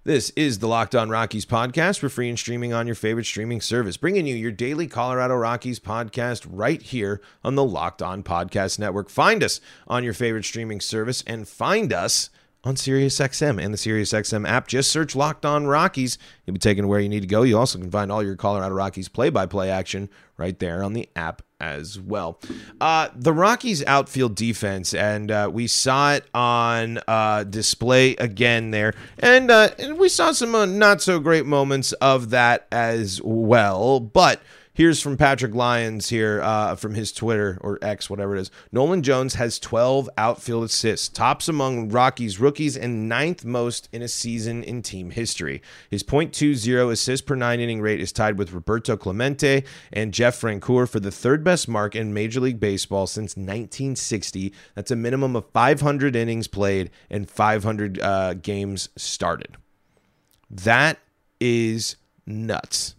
This 0.08 0.30
is 0.30 0.60
the 0.60 0.68
Locked 0.68 0.94
On 0.94 1.10
Rockies 1.10 1.44
podcast. 1.44 2.02
We're 2.02 2.08
free 2.08 2.30
and 2.30 2.38
streaming 2.38 2.72
on 2.72 2.86
your 2.86 2.94
favorite 2.94 3.26
streaming 3.26 3.60
service, 3.60 3.98
bringing 3.98 4.26
you 4.26 4.34
your 4.34 4.50
daily 4.50 4.86
Colorado 4.86 5.34
Rockies 5.34 5.80
podcast 5.80 6.46
right 6.50 6.80
here 6.80 7.20
on 7.44 7.56
the 7.56 7.62
Locked 7.62 8.00
On 8.00 8.22
Podcast 8.22 8.78
Network. 8.78 9.10
Find 9.10 9.44
us 9.44 9.60
on 9.86 10.04
your 10.04 10.14
favorite 10.14 10.46
streaming 10.46 10.80
service 10.80 11.22
and 11.26 11.46
find 11.46 11.92
us 11.92 12.30
on 12.64 12.74
SiriusXM 12.74 13.62
and 13.62 13.72
the 13.72 13.78
SiriusXM 13.78 14.48
app. 14.48 14.66
Just 14.66 14.90
search 14.90 15.14
Locked 15.14 15.46
On 15.46 15.66
Rockies. 15.66 16.18
You'll 16.44 16.54
be 16.54 16.58
taken 16.58 16.88
where 16.88 17.00
you 17.00 17.08
need 17.08 17.20
to 17.20 17.26
go. 17.26 17.42
You 17.42 17.58
also 17.58 17.78
can 17.78 17.90
find 17.90 18.10
all 18.10 18.22
your 18.22 18.36
Colorado 18.36 18.74
Rockies 18.74 19.08
play 19.08 19.30
by 19.30 19.46
play 19.46 19.70
action 19.70 20.08
right 20.36 20.58
there 20.58 20.82
on 20.82 20.92
the 20.92 21.08
app 21.16 21.42
as 21.60 21.98
well. 21.98 22.40
Uh, 22.80 23.08
the 23.14 23.32
Rockies' 23.32 23.84
outfield 23.84 24.34
defense, 24.34 24.94
and 24.94 25.30
uh, 25.30 25.50
we 25.52 25.66
saw 25.66 26.14
it 26.14 26.24
on 26.32 27.00
uh, 27.08 27.44
display 27.44 28.14
again 28.16 28.70
there, 28.70 28.94
and, 29.18 29.50
uh, 29.50 29.70
and 29.78 29.98
we 29.98 30.08
saw 30.08 30.32
some 30.32 30.54
uh, 30.54 30.66
not 30.66 31.02
so 31.02 31.18
great 31.18 31.46
moments 31.46 31.92
of 31.94 32.30
that 32.30 32.66
as 32.70 33.20
well. 33.22 34.00
But 34.00 34.40
Here's 34.78 35.02
from 35.02 35.16
Patrick 35.16 35.56
Lyons 35.56 36.08
here 36.08 36.40
uh, 36.40 36.76
from 36.76 36.94
his 36.94 37.10
Twitter 37.10 37.58
or 37.62 37.80
X, 37.82 38.08
whatever 38.08 38.36
it 38.36 38.42
is. 38.42 38.52
Nolan 38.70 39.02
Jones 39.02 39.34
has 39.34 39.58
12 39.58 40.08
outfield 40.16 40.62
assists, 40.62 41.08
tops 41.08 41.48
among 41.48 41.88
Rockies 41.88 42.38
rookies 42.38 42.76
and 42.76 43.08
ninth 43.08 43.44
most 43.44 43.88
in 43.90 44.02
a 44.02 44.06
season 44.06 44.62
in 44.62 44.82
team 44.82 45.10
history. 45.10 45.62
His 45.90 46.04
.20 46.04 46.92
assists 46.92 47.26
per 47.26 47.34
nine 47.34 47.58
inning 47.58 47.80
rate 47.80 48.00
is 48.00 48.12
tied 48.12 48.38
with 48.38 48.52
Roberto 48.52 48.96
Clemente 48.96 49.64
and 49.92 50.14
Jeff 50.14 50.40
Francoeur 50.40 50.88
for 50.88 51.00
the 51.00 51.10
third 51.10 51.42
best 51.42 51.66
mark 51.66 51.96
in 51.96 52.14
Major 52.14 52.38
League 52.38 52.60
Baseball 52.60 53.08
since 53.08 53.36
1960. 53.36 54.54
That's 54.76 54.92
a 54.92 54.96
minimum 54.96 55.34
of 55.34 55.50
500 55.50 56.14
innings 56.14 56.46
played 56.46 56.90
and 57.10 57.28
500 57.28 58.00
uh, 58.00 58.34
games 58.34 58.90
started. 58.94 59.56
That 60.48 61.00
is 61.40 61.96
nuts. 62.24 62.94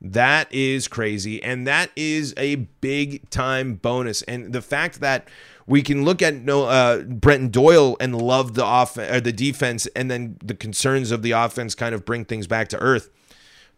That 0.00 0.52
is 0.52 0.88
crazy. 0.88 1.42
And 1.42 1.66
that 1.66 1.90
is 1.94 2.32
a 2.36 2.56
big 2.56 3.28
time 3.30 3.74
bonus. 3.74 4.22
And 4.22 4.52
the 4.52 4.62
fact 4.62 5.00
that 5.00 5.28
we 5.66 5.82
can 5.82 6.04
look 6.04 6.22
at 6.22 6.34
no 6.34 6.64
uh, 6.64 7.02
Brenton 7.02 7.48
Doyle 7.48 7.96
and 8.00 8.20
love 8.20 8.54
the 8.54 8.64
off 8.64 8.96
or 8.96 9.20
the 9.20 9.32
defense, 9.32 9.86
and 9.94 10.10
then 10.10 10.36
the 10.42 10.54
concerns 10.54 11.10
of 11.10 11.22
the 11.22 11.30
offense 11.32 11.74
kind 11.74 11.94
of 11.94 12.04
bring 12.04 12.24
things 12.24 12.46
back 12.46 12.68
to 12.68 12.78
earth. 12.78 13.10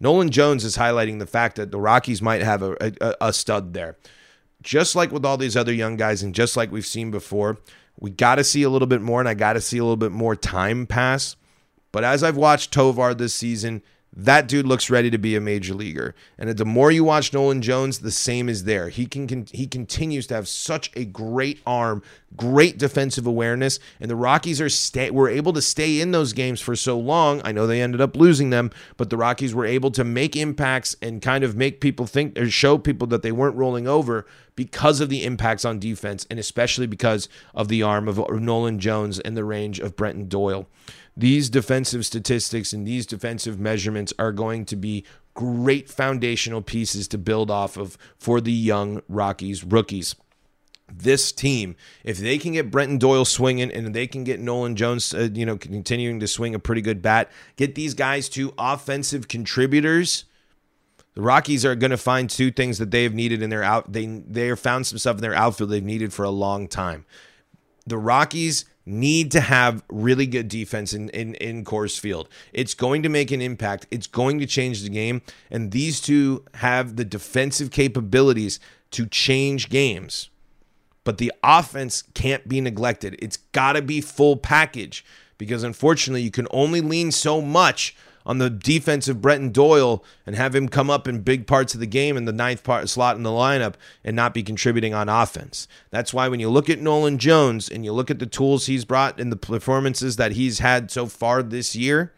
Nolan 0.00 0.30
Jones 0.30 0.64
is 0.64 0.78
highlighting 0.78 1.18
the 1.18 1.26
fact 1.26 1.56
that 1.56 1.70
the 1.70 1.78
Rockies 1.78 2.22
might 2.22 2.42
have 2.42 2.62
a, 2.62 2.76
a, 3.00 3.14
a 3.20 3.32
stud 3.32 3.74
there. 3.74 3.96
Just 4.62 4.96
like 4.96 5.12
with 5.12 5.24
all 5.24 5.36
these 5.36 5.56
other 5.56 5.72
young 5.72 5.96
guys, 5.96 6.22
and 6.22 6.34
just 6.34 6.56
like 6.56 6.72
we've 6.72 6.86
seen 6.86 7.10
before, 7.10 7.58
we 8.00 8.10
got 8.10 8.36
to 8.36 8.44
see 8.44 8.62
a 8.62 8.70
little 8.70 8.88
bit 8.88 9.02
more, 9.02 9.20
and 9.20 9.28
I 9.28 9.34
got 9.34 9.52
to 9.52 9.60
see 9.60 9.78
a 9.78 9.82
little 9.84 9.96
bit 9.96 10.12
more 10.12 10.34
time 10.34 10.86
pass. 10.86 11.36
But 11.92 12.04
as 12.04 12.22
I've 12.22 12.36
watched 12.36 12.72
Tovar 12.72 13.12
this 13.12 13.34
season, 13.34 13.82
that 14.14 14.46
dude 14.46 14.66
looks 14.66 14.90
ready 14.90 15.10
to 15.10 15.16
be 15.16 15.34
a 15.36 15.40
major 15.40 15.72
leaguer. 15.72 16.14
And 16.36 16.50
the 16.50 16.66
more 16.66 16.90
you 16.90 17.02
watch 17.02 17.32
Nolan 17.32 17.62
Jones, 17.62 18.00
the 18.00 18.10
same 18.10 18.48
is 18.48 18.64
there. 18.64 18.90
He 18.90 19.06
can, 19.06 19.46
he 19.50 19.66
continues 19.66 20.26
to 20.26 20.34
have 20.34 20.48
such 20.48 20.90
a 20.94 21.06
great 21.06 21.60
arm, 21.66 22.02
great 22.36 22.76
defensive 22.76 23.26
awareness, 23.26 23.78
and 24.00 24.10
the 24.10 24.16
Rockies 24.16 24.60
are 24.60 24.68
stay 24.68 25.10
were 25.10 25.30
able 25.30 25.54
to 25.54 25.62
stay 25.62 26.00
in 26.00 26.10
those 26.10 26.34
games 26.34 26.60
for 26.60 26.76
so 26.76 26.98
long. 26.98 27.40
I 27.44 27.52
know 27.52 27.66
they 27.66 27.80
ended 27.80 28.02
up 28.02 28.14
losing 28.14 28.50
them, 28.50 28.70
but 28.98 29.08
the 29.08 29.16
Rockies 29.16 29.54
were 29.54 29.66
able 29.66 29.90
to 29.92 30.04
make 30.04 30.36
impacts 30.36 30.94
and 31.00 31.22
kind 31.22 31.42
of 31.42 31.56
make 31.56 31.80
people 31.80 32.06
think 32.06 32.38
or 32.38 32.50
show 32.50 32.76
people 32.76 33.06
that 33.08 33.22
they 33.22 33.32
weren't 33.32 33.56
rolling 33.56 33.88
over 33.88 34.26
because 34.54 35.00
of 35.00 35.08
the 35.08 35.24
impacts 35.24 35.64
on 35.64 35.78
defense 35.78 36.26
and 36.28 36.38
especially 36.38 36.86
because 36.86 37.28
of 37.54 37.68
the 37.68 37.82
arm 37.82 38.08
of 38.08 38.18
Nolan 38.30 38.78
Jones 38.78 39.18
and 39.20 39.36
the 39.36 39.44
range 39.44 39.80
of 39.80 39.96
Brenton 39.96 40.28
Doyle. 40.28 40.66
These 41.16 41.50
defensive 41.50 42.06
statistics 42.06 42.72
and 42.72 42.86
these 42.86 43.06
defensive 43.06 43.60
measurements 43.60 44.12
are 44.18 44.32
going 44.32 44.64
to 44.66 44.76
be 44.76 45.04
great 45.34 45.90
foundational 45.90 46.62
pieces 46.62 47.08
to 47.08 47.18
build 47.18 47.50
off 47.50 47.76
of 47.76 47.98
for 48.18 48.40
the 48.40 48.52
young 48.52 49.02
Rockies 49.08 49.64
rookies 49.64 50.14
this 50.94 51.32
team, 51.32 51.76
if 52.04 52.18
they 52.18 52.38
can 52.38 52.52
get 52.52 52.70
Brenton 52.70 52.98
Doyle 52.98 53.24
swinging 53.24 53.70
and 53.70 53.94
they 53.94 54.06
can 54.06 54.24
get 54.24 54.40
Nolan 54.40 54.76
Jones, 54.76 55.14
uh, 55.14 55.28
you 55.32 55.46
know, 55.46 55.56
continuing 55.56 56.20
to 56.20 56.28
swing 56.28 56.54
a 56.54 56.58
pretty 56.58 56.82
good 56.82 57.02
bat, 57.02 57.30
get 57.56 57.74
these 57.74 57.94
guys 57.94 58.28
to 58.30 58.52
offensive 58.58 59.28
contributors. 59.28 60.24
The 61.14 61.22
Rockies 61.22 61.64
are 61.64 61.74
going 61.74 61.90
to 61.90 61.96
find 61.96 62.28
two 62.28 62.50
things 62.50 62.78
that 62.78 62.90
they 62.90 63.02
have 63.02 63.14
needed 63.14 63.42
in 63.42 63.50
their 63.50 63.62
out. 63.62 63.92
They 63.92 64.06
they 64.06 64.46
have 64.48 64.60
found 64.60 64.86
some 64.86 64.98
stuff 64.98 65.16
in 65.16 65.22
their 65.22 65.34
outfield 65.34 65.70
they've 65.70 65.82
needed 65.82 66.12
for 66.12 66.24
a 66.24 66.30
long 66.30 66.68
time. 66.68 67.04
The 67.86 67.98
Rockies 67.98 68.64
need 68.84 69.30
to 69.30 69.40
have 69.40 69.82
really 69.88 70.26
good 70.26 70.48
defense 70.48 70.92
in, 70.92 71.08
in, 71.10 71.34
in 71.36 71.64
Coors 71.64 71.98
Field. 71.98 72.28
It's 72.52 72.74
going 72.74 73.02
to 73.02 73.08
make 73.08 73.30
an 73.30 73.40
impact. 73.40 73.86
It's 73.90 74.06
going 74.06 74.38
to 74.40 74.46
change 74.46 74.82
the 74.82 74.90
game. 74.90 75.22
And 75.50 75.70
these 75.70 76.00
two 76.00 76.44
have 76.54 76.96
the 76.96 77.04
defensive 77.04 77.70
capabilities 77.70 78.58
to 78.92 79.06
change 79.06 79.68
games. 79.68 80.30
But 81.04 81.18
the 81.18 81.32
offense 81.42 82.02
can't 82.14 82.48
be 82.48 82.60
neglected. 82.60 83.16
It's 83.20 83.36
got 83.36 83.72
to 83.72 83.82
be 83.82 84.00
full 84.00 84.36
package 84.36 85.04
because 85.38 85.64
unfortunately, 85.64 86.22
you 86.22 86.30
can 86.30 86.46
only 86.50 86.80
lean 86.80 87.10
so 87.10 87.40
much 87.40 87.96
on 88.24 88.38
the 88.38 88.50
defense 88.50 89.08
of 89.08 89.20
Brenton 89.20 89.50
Doyle 89.50 90.04
and 90.26 90.36
have 90.36 90.54
him 90.54 90.68
come 90.68 90.90
up 90.90 91.08
in 91.08 91.20
big 91.20 91.46
parts 91.46 91.74
of 91.74 91.80
the 91.80 91.86
game 91.86 92.16
in 92.16 92.24
the 92.24 92.32
ninth 92.32 92.62
part 92.62 92.88
slot 92.88 93.16
in 93.16 93.22
the 93.22 93.30
lineup 93.30 93.74
and 94.04 94.14
not 94.14 94.34
be 94.34 94.42
contributing 94.42 94.94
on 94.94 95.08
offense. 95.08 95.66
That's 95.90 96.14
why 96.14 96.28
when 96.28 96.40
you 96.40 96.48
look 96.50 96.70
at 96.70 96.80
Nolan 96.80 97.18
Jones 97.18 97.68
and 97.68 97.84
you 97.84 97.92
look 97.92 98.10
at 98.10 98.18
the 98.18 98.26
tools 98.26 98.66
he's 98.66 98.84
brought 98.84 99.20
and 99.20 99.32
the 99.32 99.36
performances 99.36 100.16
that 100.16 100.32
he's 100.32 100.60
had 100.60 100.90
so 100.90 101.06
far 101.06 101.42
this 101.42 101.74
year, 101.74 102.12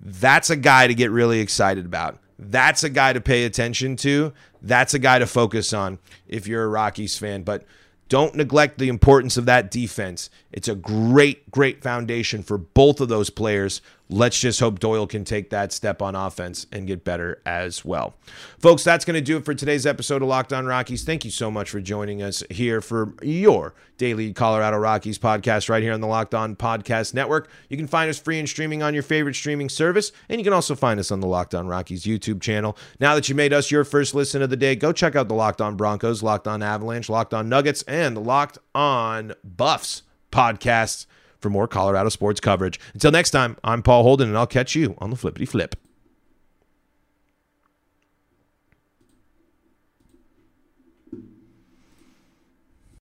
That's 0.00 0.50
a 0.50 0.56
guy 0.56 0.86
to 0.86 0.94
get 0.94 1.10
really 1.10 1.40
excited 1.40 1.86
about. 1.86 2.18
That's 2.38 2.84
a 2.84 2.90
guy 2.90 3.12
to 3.12 3.20
pay 3.20 3.44
attention 3.44 3.96
to. 3.96 4.32
That's 4.60 4.94
a 4.94 4.98
guy 4.98 5.18
to 5.18 5.26
focus 5.26 5.72
on 5.72 5.98
if 6.26 6.46
you're 6.46 6.64
a 6.64 6.68
Rockies 6.68 7.16
fan. 7.16 7.42
But 7.42 7.64
don't 8.08 8.34
neglect 8.34 8.78
the 8.78 8.88
importance 8.88 9.36
of 9.36 9.46
that 9.46 9.70
defense. 9.70 10.28
It's 10.52 10.68
a 10.68 10.74
great, 10.74 11.50
great 11.50 11.82
foundation 11.82 12.42
for 12.42 12.58
both 12.58 13.00
of 13.00 13.08
those 13.08 13.30
players. 13.30 13.80
Let's 14.10 14.38
just 14.38 14.60
hope 14.60 14.80
Doyle 14.80 15.06
can 15.06 15.24
take 15.24 15.48
that 15.48 15.72
step 15.72 16.02
on 16.02 16.14
offense 16.14 16.66
and 16.70 16.86
get 16.86 17.04
better 17.04 17.40
as 17.46 17.86
well. 17.86 18.14
Folks, 18.58 18.84
that's 18.84 19.02
going 19.02 19.14
to 19.14 19.22
do 19.22 19.38
it 19.38 19.46
for 19.46 19.54
today's 19.54 19.86
episode 19.86 20.20
of 20.20 20.28
Locked 20.28 20.52
On 20.52 20.66
Rockies. 20.66 21.04
Thank 21.04 21.24
you 21.24 21.30
so 21.30 21.50
much 21.50 21.70
for 21.70 21.80
joining 21.80 22.22
us 22.22 22.42
here 22.50 22.82
for 22.82 23.14
your 23.22 23.74
daily 23.96 24.34
Colorado 24.34 24.76
Rockies 24.76 25.18
podcast 25.18 25.70
right 25.70 25.82
here 25.82 25.94
on 25.94 26.02
the 26.02 26.06
Locked 26.06 26.34
On 26.34 26.54
Podcast 26.54 27.14
Network. 27.14 27.48
You 27.70 27.78
can 27.78 27.86
find 27.86 28.10
us 28.10 28.18
free 28.18 28.38
and 28.38 28.46
streaming 28.46 28.82
on 28.82 28.92
your 28.92 29.02
favorite 29.02 29.36
streaming 29.36 29.70
service, 29.70 30.12
and 30.28 30.38
you 30.38 30.44
can 30.44 30.52
also 30.52 30.74
find 30.74 31.00
us 31.00 31.10
on 31.10 31.20
the 31.20 31.26
Locked 31.26 31.54
On 31.54 31.66
Rockies 31.66 32.04
YouTube 32.04 32.42
channel. 32.42 32.76
Now 33.00 33.14
that 33.14 33.30
you 33.30 33.34
made 33.34 33.54
us 33.54 33.70
your 33.70 33.84
first 33.84 34.14
listen 34.14 34.42
of 34.42 34.50
the 34.50 34.56
day, 34.56 34.76
go 34.76 34.92
check 34.92 35.16
out 35.16 35.28
the 35.28 35.34
Locked 35.34 35.62
On 35.62 35.76
Broncos, 35.76 36.22
Locked 36.22 36.46
On 36.46 36.62
Avalanche, 36.62 37.08
Locked 37.08 37.32
On 37.32 37.48
Nuggets, 37.48 37.82
and 37.84 38.14
the 38.14 38.20
Locked 38.20 38.58
On 38.74 39.32
Buffs 39.42 40.02
podcasts 40.30 41.06
for 41.44 41.50
more 41.50 41.68
Colorado 41.68 42.08
sports 42.08 42.40
coverage. 42.40 42.80
Until 42.94 43.10
next 43.10 43.30
time, 43.30 43.58
I'm 43.62 43.82
Paul 43.82 44.02
Holden, 44.02 44.28
and 44.28 44.38
I'll 44.38 44.46
catch 44.46 44.74
you 44.74 44.94
on 44.96 45.10
the 45.10 45.16
flippity 45.16 45.44
flip. 45.44 45.76